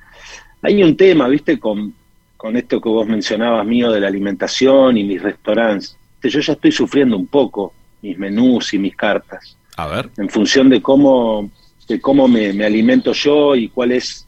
[0.61, 1.93] Hay un tema, viste, con,
[2.35, 5.97] con esto que vos mencionabas mío de la alimentación y mis restaurantes.
[6.21, 9.57] Yo ya estoy sufriendo un poco mis menús y mis cartas.
[9.77, 10.09] A ver.
[10.17, 11.49] En función de cómo,
[11.87, 14.27] de cómo me, alimento yo y cuál es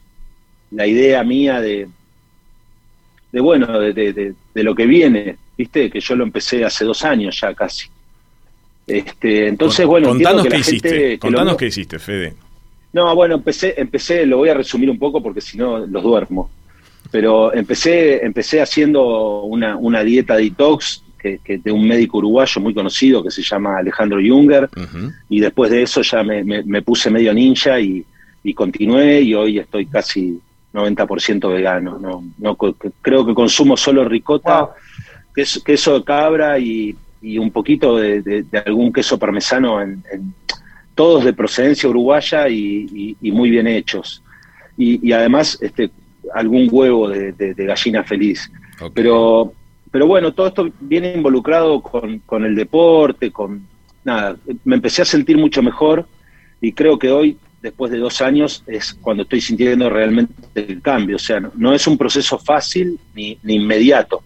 [0.72, 1.88] la idea mía de,
[3.32, 7.39] de bueno, de, de, lo que viene, viste, que yo lo empecé hace dos años
[7.39, 7.88] ya casi.
[8.86, 12.34] Este, entonces, bueno, contanos qué hiciste, contanos qué hiciste, Fede.
[12.91, 16.50] No, bueno, empecé, empecé, lo voy a resumir un poco porque si no los duermo.
[17.12, 21.04] Pero empecé, empecé haciendo una, una dieta detox
[21.43, 24.69] que, de un médico uruguayo muy conocido que se llama Alejandro Junger,
[25.30, 28.06] y después de eso ya me, puse medio ninja y,
[28.56, 30.39] continué y hoy estoy casi
[30.74, 31.98] 90% vegano.
[31.98, 32.58] No, no,
[33.02, 34.69] creo que consumo solo ricota,
[35.34, 36.96] queso, de cabra y,
[37.38, 40.04] un poquito de, algún queso parmesano, en,
[40.96, 44.22] todos de procedencia uruguaya y, muy bien hechos.
[44.78, 45.90] Y, además este,
[46.34, 48.52] algún huevo de, gallina feliz.
[48.94, 49.54] Pero
[49.94, 53.68] pero bueno, todo esto viene involucrado con, el deporte, con
[54.04, 56.08] nada, me empecé a sentir mucho mejor
[56.60, 61.18] y creo que hoy, después de dos años, es cuando estoy sintiendo realmente el cambio.
[61.18, 64.24] O sea, no, es un proceso fácil ni, inmediato.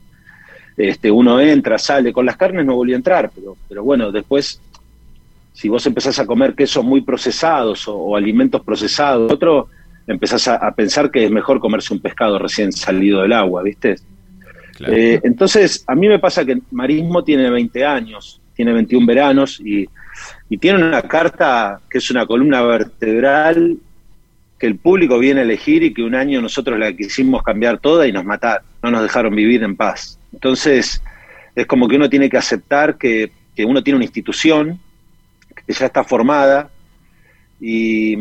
[0.77, 4.61] Este, uno entra, sale, con las carnes no volví a entrar, pero, pero bueno, después,
[5.51, 9.69] si vos empezás a comer quesos muy procesados o, alimentos procesados, otro,
[10.05, 13.95] empezás a, a, pensar que es mejor comerse un pescado recién salido del agua, ¿viste?
[14.85, 19.87] Eh, entonces, a mí me pasa que Marismo tiene 20 años, tiene 21 veranos y,
[20.59, 23.77] tiene una carta que es una columna vertebral
[24.57, 28.07] que el público viene a elegir y que un año nosotros la quisimos cambiar toda
[28.07, 30.17] y nos mataron, no nos dejaron vivir en paz.
[30.37, 31.01] Entonces,
[31.55, 33.31] es como que uno tiene que aceptar que,
[33.65, 34.79] uno tiene una institución
[35.65, 36.69] que ya está formada
[37.59, 38.15] y,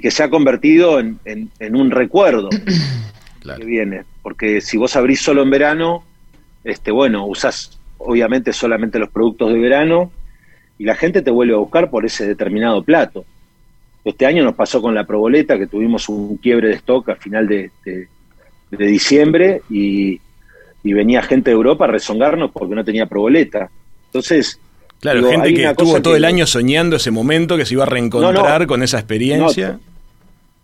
[0.00, 2.48] que se ha convertido en un recuerdo
[3.56, 4.04] que viene.
[4.22, 6.04] Porque si vos abrís solo en verano,
[6.64, 10.10] este, bueno, usás obviamente solamente los productos de verano
[10.78, 13.26] y la gente te vuelve a buscar por ese determinado plato.
[14.06, 17.46] Este año nos pasó con la proboleta, que tuvimos un quiebre de stock a final
[17.46, 17.70] de,
[18.70, 20.18] diciembre y,
[20.82, 23.70] venía gente de Europa a rezongarnos porque no tenía proboleta.
[24.06, 24.58] Entonces,
[25.02, 28.68] Claro, gente que estuvo todo el año soñando ese momento, que se iba a reencontrar
[28.68, 29.80] con esa experiencia.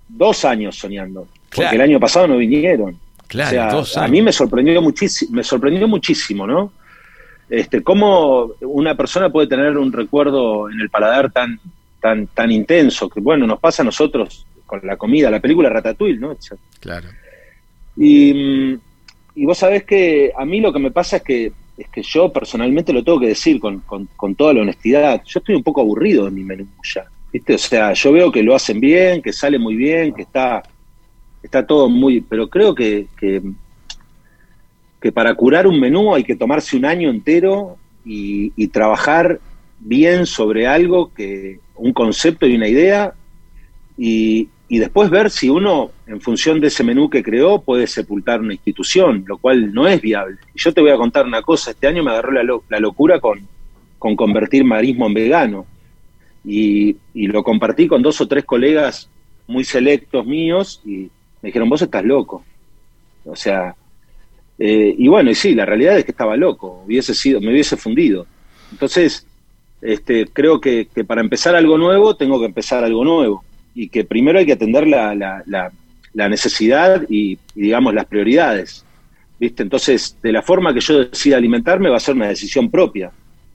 [0.09, 1.27] dos años soñando.
[1.53, 2.97] Porque el año pasado no vinieron.
[3.27, 6.73] Claro, a mí me sorprendió muchísimo, me sorprendió muchísimo, ¿no?
[7.51, 11.59] Este, cómo una persona puede tener un recuerdo en el paladar tan,
[12.01, 16.21] tan, tan intenso, que bueno, nos pasa a nosotros con la comida, la película Ratatouille,
[16.21, 16.37] ¿no?
[16.79, 17.09] Claro.
[17.97, 18.79] Y,
[19.39, 22.33] y vos sabés que a mí lo que me pasa es que, es que yo
[22.33, 26.25] personalmente lo tengo que decir con, con, toda la honestidad, yo estoy un poco aburrido
[26.25, 27.55] de mi menú ya, ¿viste?
[27.55, 30.63] O sea, yo veo que lo hacen bien, que sale muy bien, que está
[31.43, 33.43] está todo muy, pero creo que, que,
[35.13, 39.41] para curar un menú hay que tomarse un año entero y, trabajar
[39.79, 43.15] bien sobre algo, que un concepto y una idea,
[43.97, 48.53] y, después ver si uno, en función de ese menú que creó, puede sepultar una
[48.53, 50.37] institución, lo cual no es viable.
[50.55, 53.19] Y yo te voy a contar una cosa, este año me agarró la, la locura
[53.19, 53.49] con,
[53.99, 55.67] con convertir marismo en vegano.
[56.45, 59.09] Y, y, lo compartí con dos o tres colegas
[59.47, 62.45] muy selectos míos y, me dijeron, vos estás loco.
[63.25, 63.75] O sea,
[64.59, 67.77] eh, y bueno, y sí, la realidad es que estaba loco, hubiese sido, me hubiese
[67.77, 68.27] fundido.
[68.73, 69.27] Entonces,
[69.81, 73.45] este, creo que, para empezar algo nuevo, tengo que empezar algo nuevo.
[73.81, 78.85] Y que primero hay que atender la, la, la, necesidad y, digamos, las prioridades.
[79.39, 79.63] ¿viste?
[79.63, 83.13] Entonces, de la forma que yo decida alimentarme va a ser una decisión propia.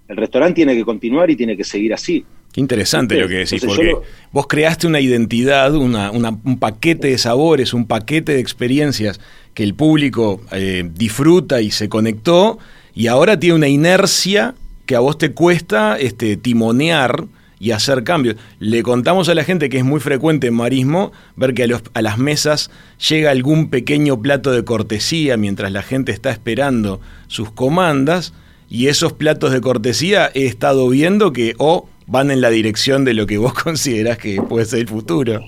[0.07, 2.23] El restaurante tiene que continuar y tiene que seguir así.
[2.53, 3.95] Qué interesante lo que decís, porque
[4.31, 9.19] vos creaste una identidad, una, un paquete de sabores, un paquete de experiencias
[9.55, 12.59] que el público eh, disfruta y se conectó,
[12.93, 14.53] y ahora tiene una inercia
[14.85, 17.25] que a vos te cuesta este, timonear
[17.63, 18.35] y hacer cambios.
[18.59, 22.01] Le contamos a la gente que es muy frecuente en Marismo ver que a, a,
[22.01, 22.69] las mesas
[23.09, 28.33] llega algún pequeño plato de cortesía mientras la gente está esperando sus comandas
[28.69, 33.13] y esos platos de cortesía he estado viendo que o van en la dirección de
[33.13, 35.39] lo que vos considerás que puede ser el futuro.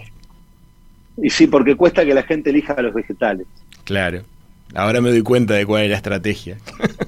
[1.21, 3.45] Y sí, porque cuesta que la gente elija los vegetales.
[3.83, 4.21] Claro.
[4.73, 6.57] Ahora me doy cuenta de cuál es la estrategia.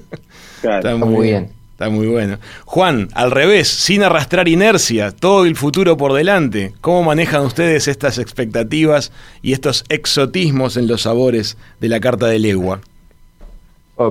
[0.62, 1.57] Está muy bien.
[1.78, 2.38] Está muy bueno.
[2.64, 6.72] Juan, al revés, sin arrastrar inercia, todo el futuro por delante.
[6.80, 9.12] ¿Cómo manejan ustedes estas expectativas
[9.42, 12.80] y estos exotismos en los sabores de la carta de legua?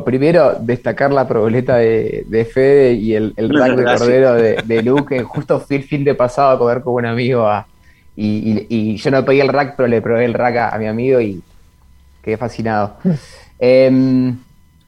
[0.06, 5.22] primero, destacar la proboleta de, Fede y el, el rack de cordero de, de, Luke.
[5.24, 7.50] Justo fui el fin de pasado a comer con un amigo
[8.16, 11.44] y, yo no pedí el rack, pero le probé el rack a, mi amigo y
[12.24, 12.96] quedé fascinado.
[13.60, 14.38] Em,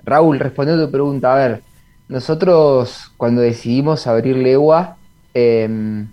[0.05, 1.68] Raúl, respondiendo a tu pregunta, a ver,
[2.09, 4.97] nosotros cuando decidimos abrir Legua,
[5.33, 6.07] em,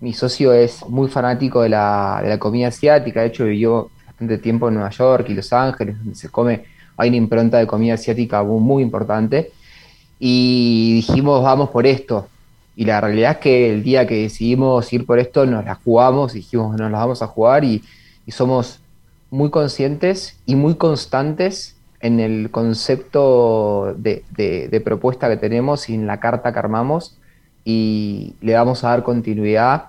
[0.00, 4.74] mi socio es muy fanático de la, comida asiática, de hecho vivió bastante tiempo en
[4.74, 6.64] Nueva York y Los Ángeles, donde se come
[6.96, 9.52] hay una impronta de comida asiática muy, importante.
[10.18, 12.28] Y dijimos, vamos por esto.
[12.76, 16.32] Y la realidad es que el día que decidimos ir por esto, nos la jugamos,
[16.32, 17.82] dijimos, nos la vamos a jugar y,
[18.28, 18.78] somos
[19.30, 21.71] muy conscientes y muy constantes
[22.02, 27.16] en el concepto de, propuesta que tenemos y en la carta que armamos
[27.64, 29.84] y le vamos a dar continuidad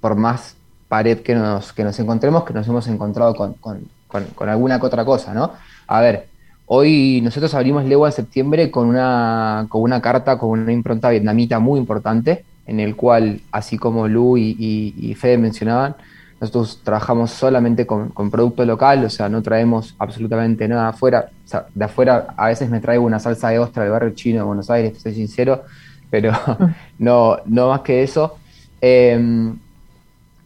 [0.00, 0.56] por más
[0.88, 5.04] pared que nos, que nos encontremos, que nos hemos encontrado con, con alguna que otra
[5.04, 5.52] cosa, ¿no?
[5.86, 6.28] A ver,
[6.66, 11.58] hoy nosotros abrimos Legua en septiembre con una, con una carta, con una impronta vietnamita
[11.58, 15.96] muy importante, en el cual, así como Lu y, Fede mencionaban,
[16.40, 21.30] nosotros trabajamos solamente con, producto local, o sea, no traemos absolutamente nada afuera.
[21.44, 24.38] O sea, de afuera a veces me traigo una salsa de ostra del barrio chino
[24.38, 25.64] de Buenos Aires, soy sincero,
[26.10, 26.32] pero
[26.98, 28.36] no, no más que eso.
[28.80, 29.58] Em,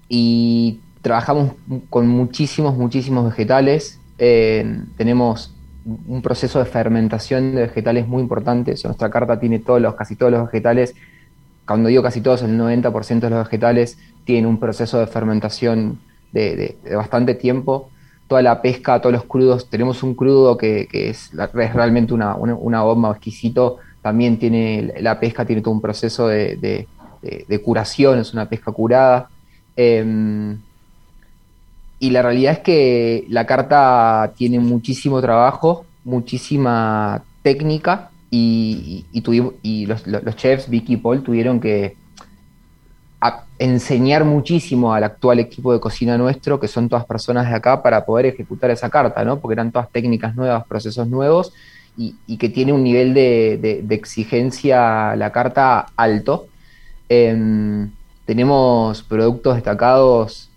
[0.08, 1.52] y trabajamos
[1.88, 3.98] con muchísimos, muchísimos vegetales.
[4.18, 8.74] Eh, tenemos un proceso de fermentación de vegetales muy importante.
[8.84, 10.94] nuestra carta tiene todos los, casi todos los vegetales.
[11.70, 16.00] Cuando digo casi todos, el 90% de los vegetales tienen un proceso de fermentación
[16.32, 17.90] de, bastante tiempo.
[18.26, 19.70] Toda la pesca, todos los crudos.
[19.70, 23.76] Tenemos un crudo que, es, realmente una, bomba exquisito.
[24.02, 26.88] También tiene la pesca, tiene todo un proceso de,
[27.64, 29.28] curación, es una pesca curada.
[29.76, 30.58] Em,
[32.00, 40.68] y la realidad es que la carta tiene muchísimo trabajo, muchísima técnica y, los, chefs,
[40.68, 41.96] Vicky y Paul, tuvieron que
[43.58, 48.06] enseñar muchísimo al actual equipo de cocina nuestro, que son todas personas de acá, para
[48.06, 49.38] poder ejecutar esa carta, ¿no?
[49.38, 51.52] Porque eran todas técnicas nuevas, procesos nuevos
[51.96, 56.46] y, que tiene un nivel de, exigencia la carta alto.
[57.08, 57.90] Em,
[58.24, 60.50] tenemos productos destacados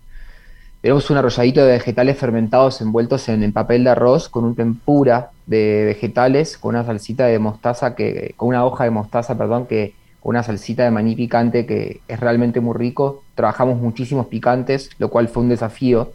[0.84, 5.84] tenemos un arrolladito de vegetales fermentados envueltos en, papel de arroz con un tempura de
[5.84, 10.30] vegetales, con una salsita de mostaza, que, con una hoja de mostaza, perdón, que con
[10.30, 13.22] una salsita de maní picante que es realmente muy rico.
[13.34, 16.12] Trabajamos muchísimos picantes, lo cual fue un desafío,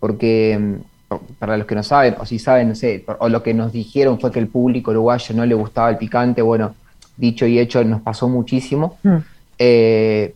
[0.00, 3.54] porque mm, para los que no saben, o si saben, no sé, o lo que
[3.54, 6.74] nos dijeron fue que el público uruguayo no le gustaba el picante, bueno,
[7.16, 8.98] dicho y hecho, nos pasó muchísimo.
[9.02, 9.16] Mm.
[9.58, 10.34] Eh,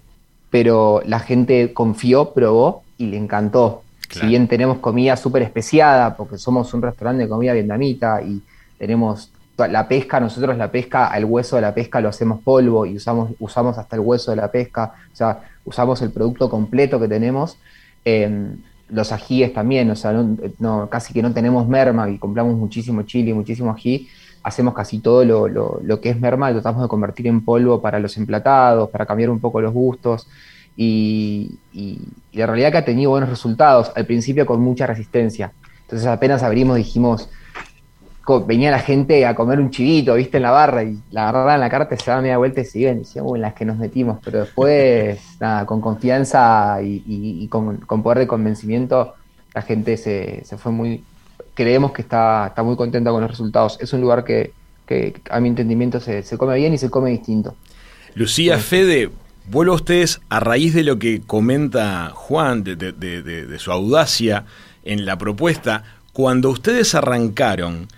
[0.51, 3.83] pero la gente confió, probó y le encantó.
[4.11, 8.42] Si bien tenemos comida súper especiada, porque somos un restaurante de comida vietnamita y
[8.79, 12.97] tenemos la pesca, nosotros la pesca, el hueso de la pesca lo hacemos polvo y
[12.97, 17.09] usamos, usamos hasta el hueso de la pesca, o sea, usamos el producto completo que
[17.09, 17.59] tenemos.
[18.05, 20.13] Em, los ajíes también, o sea,
[20.59, 24.09] no, casi que no tenemos merma y compramos muchísimo chile muchísimo ají.
[24.42, 27.98] Hacemos casi todo lo, lo, que es merma, lo tratamos de convertir en polvo para
[27.98, 30.27] los emplatados, para cambiar un poco los gustos
[30.81, 31.58] y,
[32.33, 35.52] la realidad que ha tenido buenos resultados, al principio con mucha resistencia.
[35.83, 37.29] Entonces apenas abrimos dijimos,
[38.46, 41.68] venía la gente a comer un chivito, viste, en la barra, y la agarraban la
[41.68, 44.18] carta, se daban media vuelta y se iban, y decían, en las que nos metimos,
[44.24, 49.14] pero después, nada, con confianza y, con, poder de convencimiento,
[49.54, 51.02] la gente se, fue muy,
[51.54, 53.79] creemos que está, está muy contenta con los resultados.
[53.81, 54.52] Es un lugar que,
[55.29, 57.56] a mi entendimiento se, come bien y se come distinto.
[58.14, 59.10] Lucía Fede,
[59.51, 64.44] Vuelvo a ustedes a raíz de lo que comenta Juan, de, su audacia
[64.85, 65.85] en la propuesta.
[66.13, 67.88] Cuando ustedes arrancaron,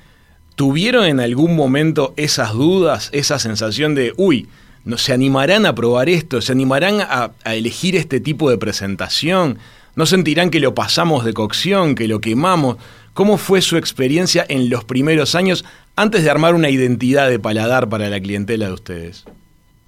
[0.60, 4.46] ¿Tuvieron en algún momento esas dudas, esa sensación de, uy,
[4.84, 6.42] ¿no, ¿se animarán a probar esto?
[6.42, 9.58] ¿Se animarán a, a elegir este tipo de presentación?
[9.96, 12.76] ¿No sentirán que lo pasamos de cocción, que lo quemamos?
[13.14, 15.64] ¿Cómo fue su experiencia en los primeros años
[15.96, 19.24] antes de armar una identidad de paladar para la clientela de ustedes?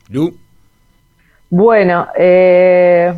[0.08, 0.38] Lu.
[1.54, 3.12] Bueno, eh,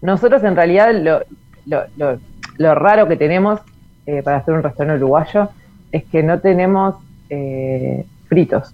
[0.00, 1.22] nosotros en realidad lo,
[1.66, 2.20] lo, lo,
[2.58, 3.58] lo raro que tenemos
[4.06, 5.48] eh, para hacer un restaurante uruguayo
[5.90, 6.94] es que no tenemos
[7.28, 8.72] eh, fritos.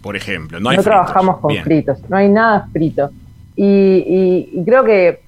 [0.00, 1.00] Por ejemplo, no hay No fritos.
[1.02, 1.64] trabajamos con Bien.
[1.64, 3.10] fritos, no hay nada frito.
[3.56, 5.20] Y, y- y creo que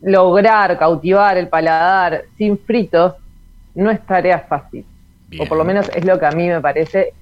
[0.00, 3.12] lograr cautivar el paladar sin fritos
[3.74, 4.86] no es tarea fácil.
[5.28, 5.42] Bien.
[5.42, 7.12] O por lo menos es lo que a mí me parece.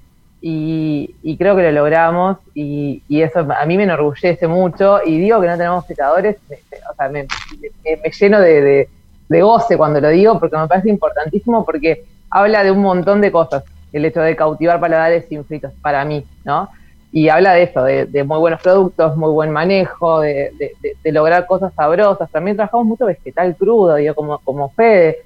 [0.41, 2.37] Y, y creo que lo logramos.
[2.53, 4.99] Y, y eso a mí me enorgullece mucho.
[5.05, 5.85] Y digo que no tenemos
[6.49, 6.57] me-
[6.91, 8.89] o sea, me, me- lleno de, de-
[9.41, 13.63] goce cuando lo digo porque me parece importantísimo porque habla de un montón de cosas.
[13.91, 16.69] El hecho de cautivar paladares sin fritos, para mí, ¿no?
[17.11, 20.51] Y habla de eso, de, muy buenos productos, muy buen manejo, de,
[21.11, 22.29] lograr cosas sabrosas.
[22.31, 25.17] También trabajamos mucho vegetal crudo, digo, como, como Fede.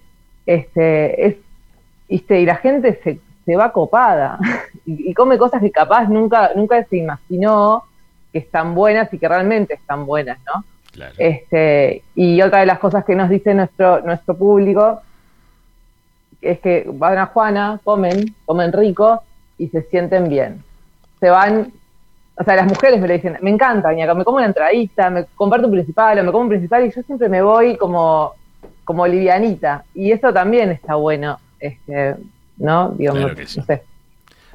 [0.46, 1.36] Este, es,
[2.08, 2.40] ¿viste?
[2.42, 4.40] y la gente se, se va copada
[4.86, 7.84] y, y come cosas que capaz nunca, nunca se imaginó
[8.32, 10.66] que están buenas y que realmente están buenas, ¿no?
[10.92, 11.14] Claro.
[11.18, 15.02] Este, y otra de las cosas que nos dice nuestro, nuestro público
[16.42, 19.24] es que van a Juana, comen, comen rico
[19.58, 20.64] y se sienten bien.
[21.20, 21.72] Se van,
[22.38, 25.26] o sea, las mujeres me lo dicen, me encanta, Ñaca, me como una entradita, me
[25.36, 28.34] comparto un principal o me como un principal y yo siempre me voy como,
[28.84, 29.86] como livianita.
[29.94, 32.16] Y eso también está bueno, este,
[32.58, 32.94] ¿no?
[32.98, 33.60] Digo, Claro no- que sí.
[33.60, 33.84] no sé.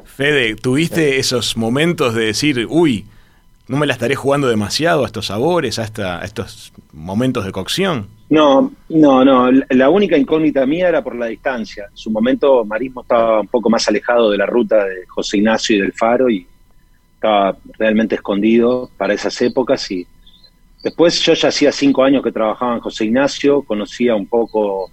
[0.04, 3.04] Fede, ¿tuviste esos momentos de decir, uy,
[3.68, 7.52] no me la estaré jugando demasiado a estos sabores, a, esta- a estos momentos de
[7.52, 8.08] cocción?
[8.30, 9.50] No, no, no.
[9.52, 11.86] La- La única incógnita mía era por la distancia.
[11.90, 15.76] En su momento Marismo estaba un poco más alejado de la ruta de José Ignacio
[15.76, 16.46] y del Faro y
[17.14, 19.90] estaba realmente escondido para esas épocas.
[19.90, 20.06] Y
[20.82, 24.90] después yo ya hacía cinco años que trabajaba en José Ignacio, conocía un poco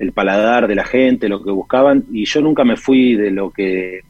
[0.00, 3.52] el paladar de la gente, lo que buscaban, y yo nunca me fui de lo
[3.52, 4.02] que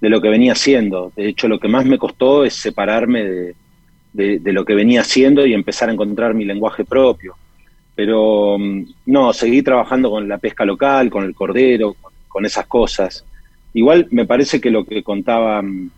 [0.00, 1.12] de lo que venía haciendo.
[1.16, 3.24] De hecho, lo que más me costó es separarme
[4.12, 7.38] de, de- lo que venía haciendo y empezar a encontrar mi lenguaje propio
[7.94, 11.94] pero mm, no, seguí trabajando con la pesca local, con el cordero,
[12.28, 13.26] con, esas cosas.
[13.74, 15.92] Igual me parece que lo que contaban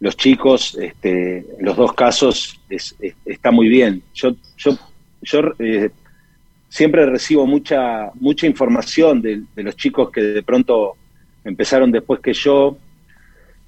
[0.00, 4.02] los chicos, este, los dos casos, es- es- está muy bien.
[4.14, 4.72] Yo, yo,
[5.22, 5.90] yo eh,
[6.72, 10.94] siempre recibo mucha, mucha información de, los chicos que de pronto
[11.44, 12.78] empezaron después que yo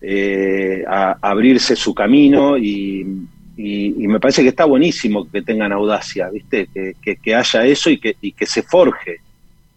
[0.00, 3.04] eh, a, abrirse su camino y,
[3.56, 6.66] me parece que está buenísimo que tengan audacia, ¿viste?
[6.72, 9.18] Que, que- que haya eso y que, y que se forje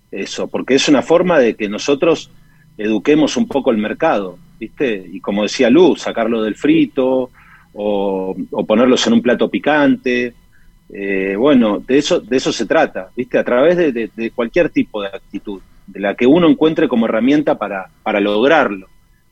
[0.09, 2.32] eso, porque es una forma de que nosotros
[2.78, 5.05] eduquemos un poco el mercado, ¿viste?
[5.11, 7.30] Y como decía Luz, sacarlo del frito
[7.73, 10.34] o, o ponerlos en un plato picante.
[10.94, 13.38] Eh, bueno, de eso, de eso se trata, ¿viste?
[13.38, 17.58] A través de, de- cualquier tipo de actitud, de la que uno encuentre como herramienta
[17.58, 18.88] para, para lograrlo.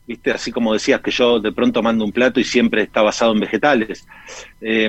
[0.07, 0.31] ¿Viste?
[0.31, 3.39] Así como decías que yo de pronto mando un plato y siempre está basado en
[3.39, 4.05] vegetales.
[4.61, 4.87] Eh,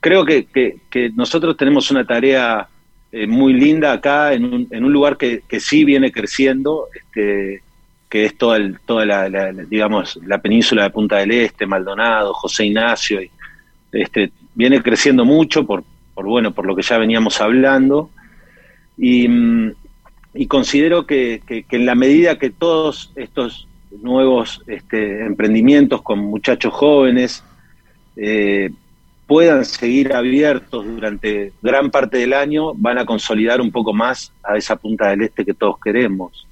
[0.00, 2.68] creo que, que- nosotros tenemos una tarea
[3.12, 7.62] eh, muy linda acá en un, en un lugar que, que sí viene creciendo, este,
[8.08, 11.66] que es toda, el- toda la, la- la, digamos, la península de Punta del Este,
[11.66, 13.30] Maldonado, José Ignacio, y,
[13.92, 15.84] este, viene creciendo mucho por,
[16.14, 18.10] por, bueno, por lo que ya veníamos hablando.
[18.96, 19.72] Y, mm,
[20.48, 23.66] considero que, que- que en la medida que todos estos
[24.02, 27.44] nuevos este, emprendimientos con muchachos jóvenes
[28.16, 28.70] eh,
[29.26, 34.56] puedan seguir abiertos durante gran parte del año, van a consolidar un poco más a
[34.56, 36.46] esa punta del este que todos queremos.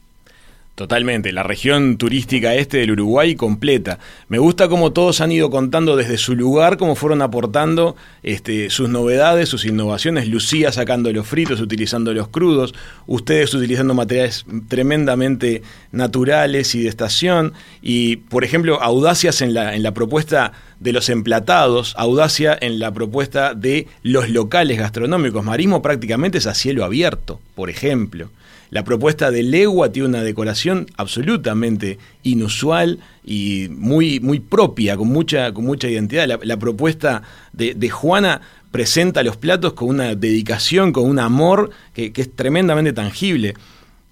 [0.75, 3.99] Totalmente, la región turística este del Uruguay completa.
[4.29, 8.89] Me gusta cómo todos han ido contando desde su lugar, cómo fueron aportando este, sus
[8.89, 10.29] novedades, sus innovaciones.
[10.29, 12.75] Lucía sacando los fritos, utilizando los crudos,
[13.07, 15.61] ustedes utilizando materiales tremendamente
[15.91, 17.53] naturales y de estación.
[17.83, 22.93] Y, por ejemplo, audacias en la, en la propuesta de los emplatados, audacia en la
[22.93, 25.45] propuesta de los locales gastronómicos.
[25.45, 28.31] Marismo prácticamente es a cielo abierto, por ejemplo.
[28.73, 35.53] La propuesta de Legua tiene una decoración absolutamente inusual y muy, muy propia, con mucha,
[35.53, 36.27] con mucha identidad.
[36.43, 42.15] La, propuesta de, de Juana presenta los platos con una dedicación, con un amor que,
[42.15, 43.53] que es tremendamente tangible.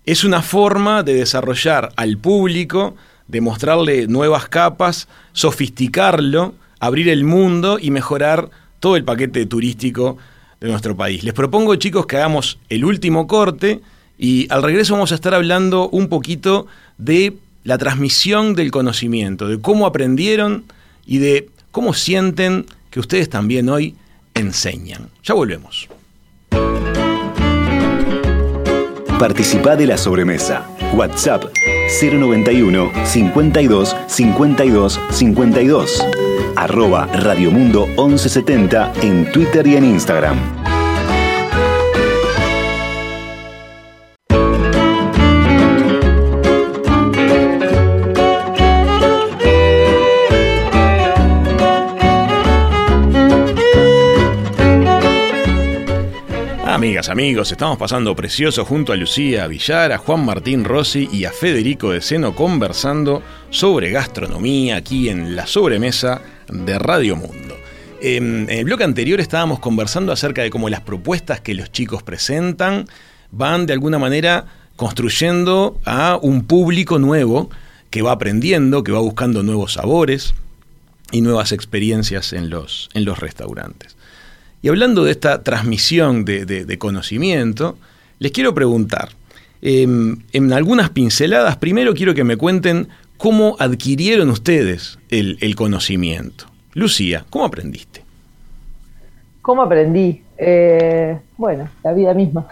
[0.04, 2.96] Es una forma de desarrollar al público,
[3.28, 10.18] de mostrarle nuevas capas, sofisticarlo, abrir el mundo y mejorar todo el paquete turístico
[10.60, 11.24] de nuestro país.
[11.24, 13.80] Les propongo, chicos, que hagamos el último corte
[14.22, 16.66] y al regreso vamos a estar hablando un poquito
[16.98, 20.64] de la transmisión del conocimiento, de cómo aprendieron
[21.06, 23.94] y de cómo sienten que ustedes también hoy
[24.34, 25.08] enseñan.
[25.24, 25.88] Ya volvemos.
[29.18, 30.66] Participa de la sobremesa.
[30.94, 31.44] WhatsApp
[32.02, 36.06] 091 52 52 52.
[36.56, 40.59] Arroba Radiomundo 1170 en Twitter y en Instagram.
[57.08, 61.92] Amigos, estamos pasando precioso junto a Lucía Villar, a Juan Martín Rossi y a Federico
[61.92, 67.56] de Seno conversando sobre gastronomía aquí en la sobremesa de Radio Mundo.
[68.02, 72.86] En el bloque anterior estábamos conversando acerca de cómo las propuestas que los chicos presentan
[73.30, 74.44] van de alguna manera
[74.76, 77.48] construyendo a un público nuevo
[77.88, 80.34] que va aprendiendo, que va buscando nuevos sabores
[81.12, 83.96] y nuevas experiencias en los, en los restaurantes.
[84.62, 87.78] Y hablando de esta transmisión de, conocimiento,
[88.18, 89.08] les quiero preguntar,
[89.62, 96.46] em, en algunas pinceladas, primero quiero que me cuenten cómo adquirieron ustedes el, conocimiento.
[96.74, 98.02] Lucía, ¿cómo aprendiste?
[99.42, 100.22] ¿Cómo aprendí?
[100.38, 102.46] Eh, bueno, la vida misma.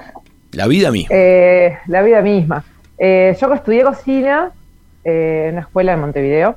[0.53, 1.15] La vida misma.
[1.15, 2.65] Eh, la vida misma.
[2.99, 4.51] Eh, yo estudié cocina
[5.05, 6.57] en una escuela en Montevideo.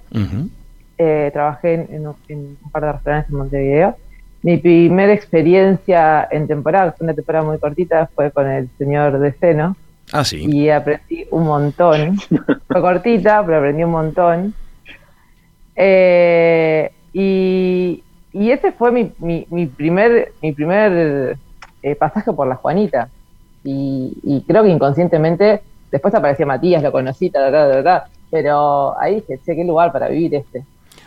[0.98, 3.98] trabajé en, un par de restaurantes en Montevideo.
[4.44, 9.34] Mi primera experiencia en temporada, fue una temporada muy cortita, fue con el señor de
[9.34, 9.76] Seno.
[10.12, 10.46] Ah, sí.
[10.50, 12.18] Y aprendí un montón.
[12.68, 14.54] fue cortita, pero aprendí un montón.
[15.76, 21.38] Eh, y, ese fue mi, mi, primer, mi primer
[21.84, 23.10] eh, pasaje por la Juanita.
[23.64, 25.62] Y, creo que inconscientemente,
[25.92, 30.08] después aparecía Matías, lo conocí, ta, ta, ta, pero ahí dije, che, qué lugar para
[30.08, 30.64] vivir este.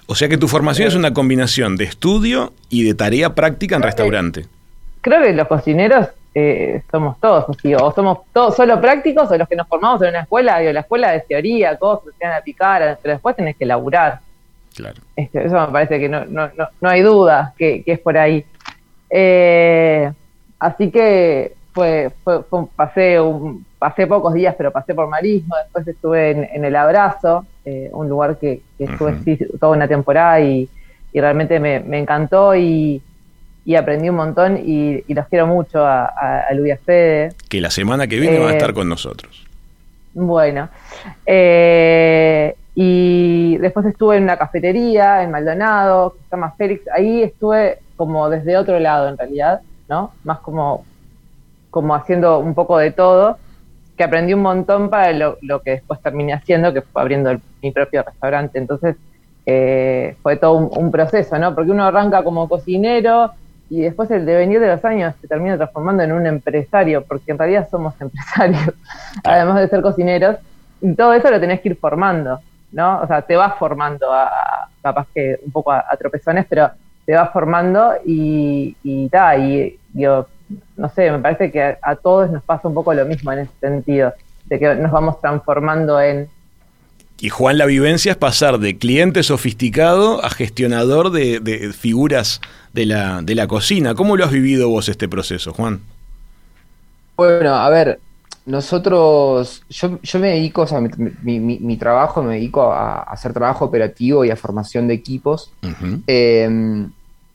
[0.07, 3.83] O sea que tu formación es una combinación de estudio y de tarea práctica en
[3.83, 4.47] restaurante.
[5.01, 9.49] Creo que los cocineros eh, somos todos así, o somos todos solo prácticos o los
[9.49, 12.41] que nos formamos en una escuela, digo, la escuela es teoría, cosas, te van a
[12.41, 14.21] picar, pero después tenés que laburar.
[14.75, 15.01] Claro.
[15.17, 16.51] Este, eso me parece que no, no,
[16.81, 18.45] no, hay duda que, es por ahí.
[19.09, 20.13] Eh,
[20.59, 22.43] así que fue, fue,
[22.75, 27.89] pasé, un, pasé pocos días, pero pasé por Marismo, después estuve en El Abrazo, eh,
[27.93, 30.69] un lugar que, estuve toda una temporada y,
[31.15, 33.01] realmente me, encantó y,
[33.77, 37.31] aprendí un montón y, los quiero mucho a, a, Luis Fede.
[37.49, 39.47] Que la semana que viene va a estar eh, con nosotros.
[40.13, 40.69] Bueno,
[41.27, 47.79] eh, y después estuve en una cafetería en Maldonado, que se llama Félix, ahí estuve
[47.97, 50.13] como desde otro lado en realidad, ¿no?
[50.25, 50.85] Más como,
[51.71, 53.39] como haciendo un poco de todo
[53.97, 58.03] que aprendí un montón para lo, que después terminé haciendo, que fue abriendo mi propio
[58.03, 58.59] restaurante.
[58.59, 58.97] Entonces,
[59.47, 61.55] eh, fue todo un, proceso, ¿no?
[61.55, 63.33] Porque uno arranca como cocinero
[63.71, 67.39] y después el devenir de los años se termina transformando en un empresario, porque en
[67.39, 68.75] realidad somos empresarios,
[69.23, 70.37] además de ser cocineros,
[70.81, 72.41] y todo eso lo tenés que ir formando,
[72.73, 73.01] ¿no?
[73.01, 76.71] O sea, te vas formando, a, capaz que un poco a, tropezones, pero
[77.07, 80.27] te vas formando y, y, y digo,
[80.77, 83.53] no sé, me parece que a, todos nos pasa un poco lo mismo en ese
[83.61, 84.13] sentido,
[84.47, 86.29] de que nos vamos transformando en...
[87.21, 92.41] Y Juan, la vivencia es pasar de cliente sofisticado a gestionador de, figuras
[92.73, 93.95] de la, de la cocina.
[93.95, 95.81] ¿Cómo lo has vivido vos este proceso, Juan?
[97.17, 98.01] Bueno, a ver,
[98.47, 103.65] nosotros, yo, yo me dedico, o sea, mi, mi, trabajo me dedico a, hacer trabajo
[103.65, 105.51] operativo y a formación de equipos.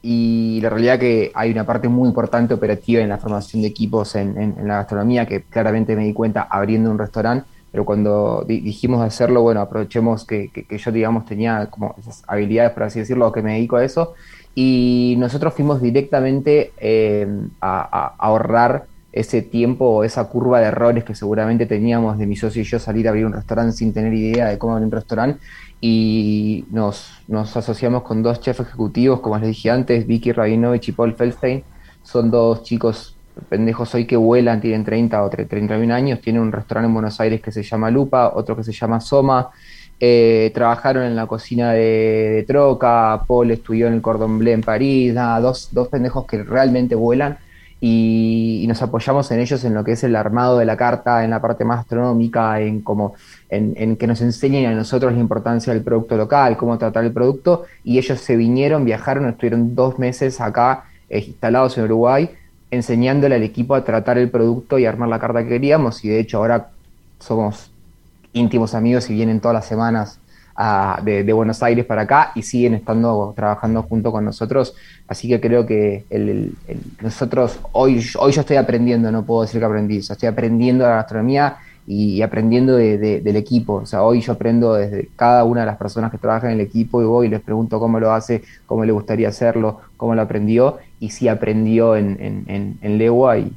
[0.02, 4.16] Y la realidad que hay una parte muy importante operativa en la formación de equipos
[4.16, 9.42] en, la gastronomía, que claramente me di cuenta abriendo un restaurante, pero cuando dijimos hacerlo,
[9.42, 13.76] bueno, aprovechemos que, yo, digamos, tenía como esas habilidades, por así decirlo, que me dedico
[13.76, 14.14] a eso,
[14.56, 17.28] y nosotros fuimos directamente eh,
[17.62, 22.62] a, ahorrar ese tiempo o esa curva de errores que seguramente teníamos de mi socio
[22.62, 25.40] y yo salir a abrir un restaurante sin tener idea de cómo abrir un restaurante
[25.82, 30.92] y nos, nos asociamos con dos chefs ejecutivos, como les dije antes, Vicky Rabinovich y
[30.92, 31.64] Paul Feldstein.
[32.04, 33.16] Son dos chicos
[33.48, 37.42] pendejos hoy que vuelan, tienen 30 o 31 años, tienen un restaurante en Buenos Aires
[37.42, 39.50] que se llama Lupa, otro que se llama Soma.
[40.02, 45.14] Eh, trabajaron en la cocina de, Troca, Paul estudió en el Cordon Bleu en París,
[45.42, 47.38] dos, dos pendejos que realmente vuelan
[47.82, 51.32] y, nos apoyamos en ellos en lo que es el armado de la carta, en
[51.32, 53.16] la parte más astronómica, en como
[53.50, 57.66] en, que nos enseñen a nosotros la importancia del producto local, cómo tratar el producto,
[57.84, 62.30] y ellos se vinieron, viajaron, estuvieron dos meses acá eh, instalados en Uruguay,
[62.70, 66.20] enseñándole al equipo a tratar el producto y armar la carta que queríamos, y de
[66.20, 66.70] hecho ahora
[67.20, 67.72] somos
[68.34, 70.20] íntimos amigos y vienen todas las semanas
[71.04, 74.76] de, Buenos Aires para acá y siguen estando trabajando junto con nosotros.
[75.10, 76.06] Así que creo que
[77.02, 80.98] nosotros, hoy, hoy yo estoy aprendiendo, no puedo decir que aprendí, yo estoy aprendiendo la
[80.98, 81.58] gastronomía
[81.88, 83.74] y, aprendiendo del equipo.
[83.74, 86.66] O sea, hoy yo aprendo desde cada una de las personas que trabajan en el
[86.68, 90.22] equipo y voy y les pregunto cómo lo hace, cómo le gustaría hacerlo, cómo lo
[90.22, 93.52] aprendió y si aprendió en, en, en Legua y,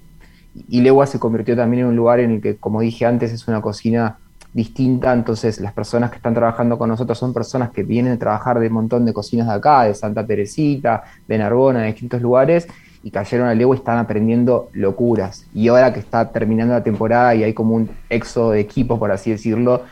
[0.68, 3.46] y Legua se convirtió también en un lugar en el que, como dije antes, es
[3.46, 4.18] una cocina
[4.52, 8.58] distinta, entonces las personas que están trabajando con nosotros son personas que vienen a trabajar
[8.60, 12.68] de un montón de cocinas de acá, de Santa Teresita, de Narbona, de distintos lugares,
[13.02, 15.46] y cayeron a Lego y están aprendiendo locuras.
[15.54, 19.10] Y ahora que está terminando la temporada y hay como un éxodo de equipos, por
[19.10, 19.82] así decirlo,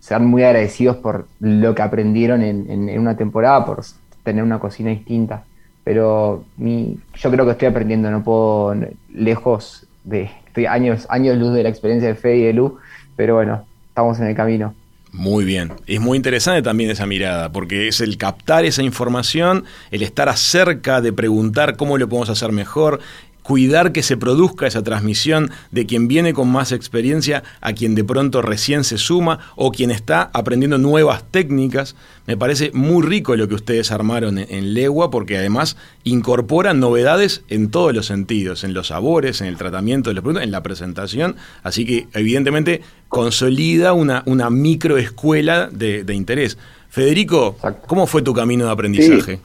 [0.00, 3.82] sean muy agradecidos por lo que aprendieron en, una temporada, por
[4.22, 5.44] tener una cocina distinta.
[5.84, 8.74] Pero yo creo que estoy aprendiendo, no puedo,
[9.12, 12.78] lejos de, estoy años, años luz de la experiencia de Fede y de Lu,
[13.14, 13.64] pero bueno,
[13.96, 14.74] estamos en el camino.
[15.10, 15.72] Muy bien.
[15.86, 21.00] Es muy interesante también esa mirada, porque es el captar esa información, el estar acerca
[21.00, 23.00] de preguntar cómo lo podemos hacer mejor,
[23.46, 28.02] cuidar que se produzca esa transmisión de quien viene con más experiencia a quien de
[28.02, 31.94] pronto recién se suma o quien está aprendiendo nuevas técnicas.
[32.26, 37.70] Me parece muy rico lo que ustedes armaron en, Legua porque además incorporan novedades en
[37.70, 41.36] todos los sentidos, en los sabores, en el tratamiento de los productos, en la presentación.
[41.62, 46.58] Así que evidentemente consolida una, una microescuela de, de interés.
[46.88, 49.40] Federico, ¿cómo fue tu camino de aprendizaje?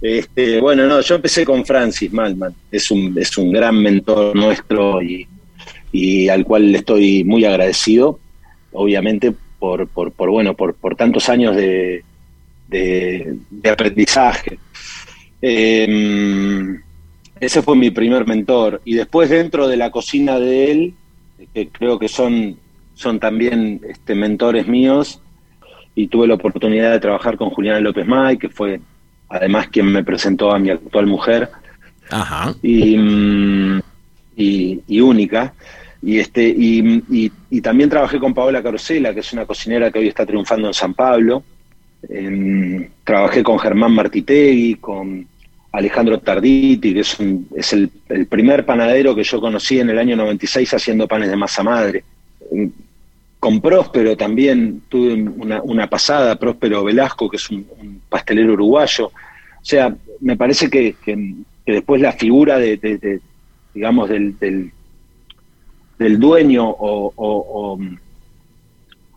[0.00, 5.00] Este, bueno, no, yo empecé con Francis Malman, es un, es un gran mentor nuestro
[5.02, 8.20] y, al cual le estoy muy agradecido,
[8.72, 12.04] obviamente por, por, bueno, por, por tantos años de,
[12.68, 14.58] de, aprendizaje.
[15.42, 16.80] Em,
[17.40, 18.80] ese fue mi primer mentor.
[18.84, 20.94] Y después dentro de la cocina de él,
[21.54, 22.56] que creo que son,
[22.98, 25.20] son también este, mentores míos,
[25.94, 28.80] y tuve la oportunidad de trabajar con Juliana López May, que fue
[29.28, 31.48] además quien me presentó a mi actual mujer.
[32.10, 32.54] Ajá.
[32.60, 33.80] Y, mm,
[34.36, 35.54] y, única.
[36.02, 37.02] Y, este, y,
[37.50, 40.74] y, también trabajé con Paola Carosela, que es una cocinera que hoy está triunfando en
[40.74, 41.42] San Pablo.
[42.08, 45.26] Em, trabajé con Germán Martitegui, con
[45.72, 47.16] Alejandro Tarditi, que es,
[47.54, 47.90] es el,
[48.28, 52.04] primer panadero que yo conocí en el año 96 haciendo panes de masa madre.
[53.40, 59.06] Con Próspero también tuve una, pasada, Próspero Velasco, que es un, pastelero uruguayo.
[59.06, 60.96] O sea, me parece que,
[61.64, 63.20] después la figura de,
[63.74, 64.36] digamos, del,
[65.98, 67.78] del, dueño o,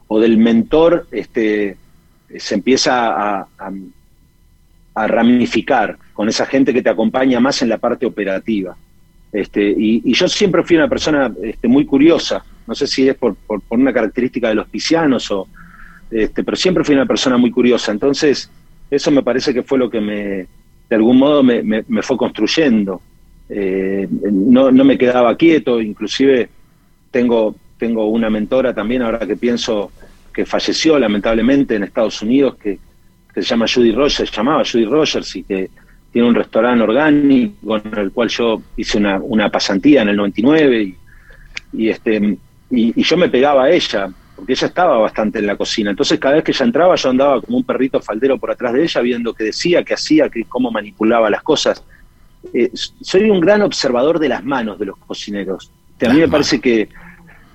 [0.08, 1.78] o, del mentor este,
[2.38, 3.48] se empieza a,
[4.94, 8.76] ramificar con esa gente que te acompaña más en la parte operativa.
[9.32, 13.36] Este, y, yo siempre fui una persona este, muy curiosa, no sé si es por,
[13.36, 15.48] por, una característica de los piscianos o,
[16.12, 17.92] este, pero siempre fui una persona muy curiosa.
[17.92, 18.50] Entonces,
[18.90, 20.48] eso me parece que fue lo que me,
[20.90, 23.02] de algún modo, me, me, fue construyendo.
[23.48, 26.50] Eh, no, no me quedaba quieto, inclusive
[27.10, 29.92] tengo, tengo una mentora también, ahora que pienso
[30.34, 32.80] que falleció lamentablemente en Estados Unidos, que,
[33.34, 35.70] se llama Judy Rogers, se llamaba Judy Rogers y que
[36.12, 40.84] tiene un restaurante orgánico con el cual yo hice una, una pasantía en el 99
[40.84, 40.98] y,
[41.72, 42.38] y este
[42.72, 45.92] y, yo me pegaba a ella, porque ella estaba bastante en la cocina.
[45.92, 48.84] Entonces cada vez que ella entraba yo andaba como un perrito faldero por atrás de
[48.84, 51.84] ella, viendo qué decía, qué hacía, qué, cómo manipulaba las cosas.
[52.54, 55.72] Eh, soy un gran observador de las manos de los cocineros.
[56.06, 56.90] A mí me parece que,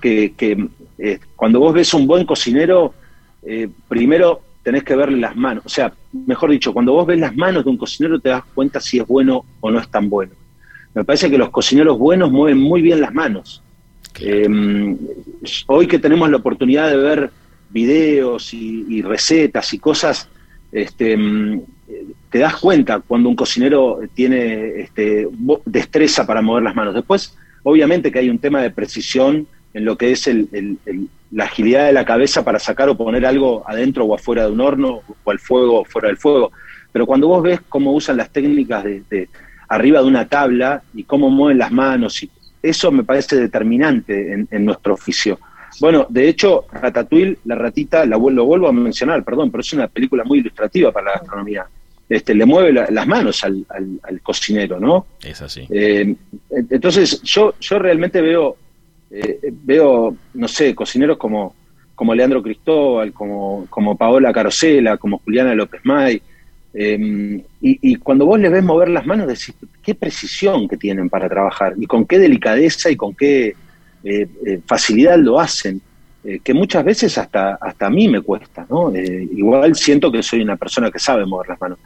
[0.00, 2.94] que, eh, cuando vos ves un buen cocinero,
[3.42, 5.64] eh, primero tenés que verle las manos.
[5.66, 8.80] O sea, mejor dicho, cuando vos ves las manos de un cocinero te das cuenta
[8.80, 10.32] si es bueno o no es tan bueno.
[10.94, 13.62] Me parece que los cocineros buenos mueven muy bien las manos.
[14.20, 14.96] Eh,
[15.66, 17.30] hoy que tenemos la oportunidad de ver
[17.70, 20.28] videos y, recetas y cosas,
[20.72, 21.60] este, mm,
[22.30, 25.28] te das cuenta cuando un cocinero tiene este,
[25.64, 26.94] destreza para mover las manos.
[26.94, 30.28] Después, obviamente que hay un tema de precisión en lo que es
[31.30, 34.60] la agilidad de la cabeza para sacar o poner algo adentro o afuera de un
[34.60, 36.50] horno o al fuego o fuera del fuego.
[36.92, 39.28] Pero cuando vos ves cómo usan las técnicas de
[39.68, 42.30] arriba de una tabla y cómo mueven las manos y
[42.68, 45.38] eso me parece determinante en, nuestro oficio.
[45.80, 49.88] Bueno, de hecho, Ratatouille, la ratita, la, lo vuelvo a mencionar, perdón, pero es una
[49.88, 51.66] película muy ilustrativa para la gastronomía.
[52.08, 53.66] Este, le mueve las manos al,
[54.22, 55.06] cocinero, ¿no?
[55.22, 55.66] Es así.
[55.70, 56.14] Eh,
[56.70, 58.56] entonces, yo, yo realmente veo,
[59.10, 61.54] eh, veo, no sé, cocineros como,
[61.94, 66.22] como Leandro Cristóbal, como, como Paola Carosela, como Juliana López May,
[66.78, 71.26] Em, y, cuando vos les ves mover las manos, decís, qué precisión que tienen para
[71.26, 73.56] trabajar y con qué delicadeza y con qué
[74.04, 75.80] eh, eh, facilidad lo hacen.
[76.22, 78.92] eh, que muchas veces hasta, hasta a mí me cuesta, ¿no?
[78.94, 81.78] Igual siento que soy una persona que sabe mover las manos.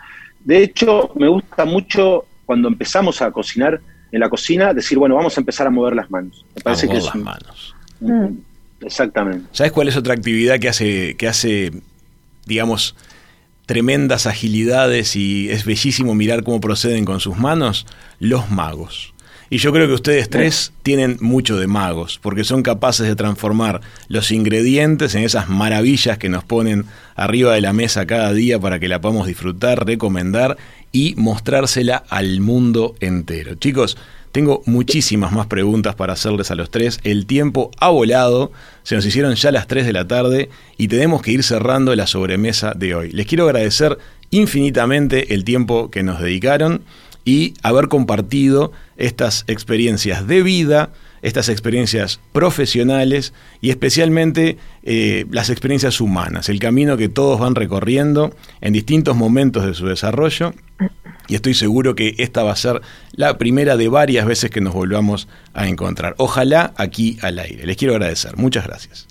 [0.42, 3.80] De hecho, me gusta mucho cuando empezamos a cocinar
[4.10, 6.44] en la cocina, decir, bueno, vamos a empezar a mover las manos.
[6.56, 7.76] Me parece que es las manos.
[8.80, 9.46] Exactamente.
[9.52, 11.70] ¿Sabes cuál es otra actividad que hace, que hace,
[12.46, 12.96] digamos,
[13.70, 17.86] tremendas agilidades y es bellísimo mirar cómo proceden con sus manos?
[18.18, 19.14] Los magos.
[19.48, 23.80] Y yo creo que ustedes tres tienen mucho de magos, porque son capaces de transformar
[24.08, 28.80] los ingredientes en esas maravillas que nos ponen arriba de la mesa cada día para
[28.80, 30.56] que la podamos disfrutar, recomendar
[30.90, 33.54] y mostrársela al mundo entero.
[33.54, 33.96] Chicos,
[34.32, 37.00] tengo muchísimas más preguntas para hacerles a los tres.
[37.02, 38.52] El tiempo ha volado,
[38.82, 42.06] se nos hicieron ya las 3 de la tarde y tenemos que ir cerrando la
[42.06, 43.10] sobremesa de hoy.
[43.10, 43.98] Les quiero agradecer
[44.30, 46.82] infinitamente el tiempo que nos dedicaron
[47.24, 50.90] y haber compartido estas experiencias de vida,
[51.22, 58.34] estas experiencias profesionales y especialmente eh, las experiencias humanas, el camino que todos van recorriendo
[58.60, 60.52] en distintos momentos de su desarrollo.
[61.28, 62.80] Y estoy seguro que esta va a ser
[63.12, 66.14] la primera de varias veces que nos volvamos a encontrar.
[66.18, 67.66] Ojalá aquí al aire.
[67.66, 68.36] Les quiero agradecer.
[68.36, 69.06] Muchas gracias.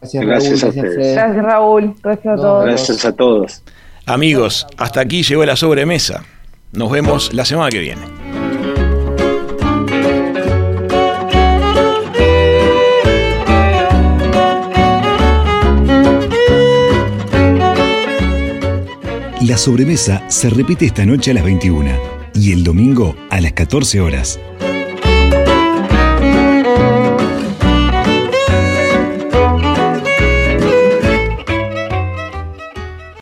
[0.00, 1.04] Gracias, gracias Raúl.
[1.12, 1.94] Gracias, Raúl.
[2.02, 2.64] Gracias a todos.
[2.64, 3.62] Gracias a todos.
[4.06, 6.24] Amigos, hasta aquí llegó la sobremesa.
[6.72, 8.29] Nos vemos la semana que viene.
[19.50, 21.90] La sobremesa se repite esta noche a las 21
[22.34, 24.38] y el domingo a las 14 horas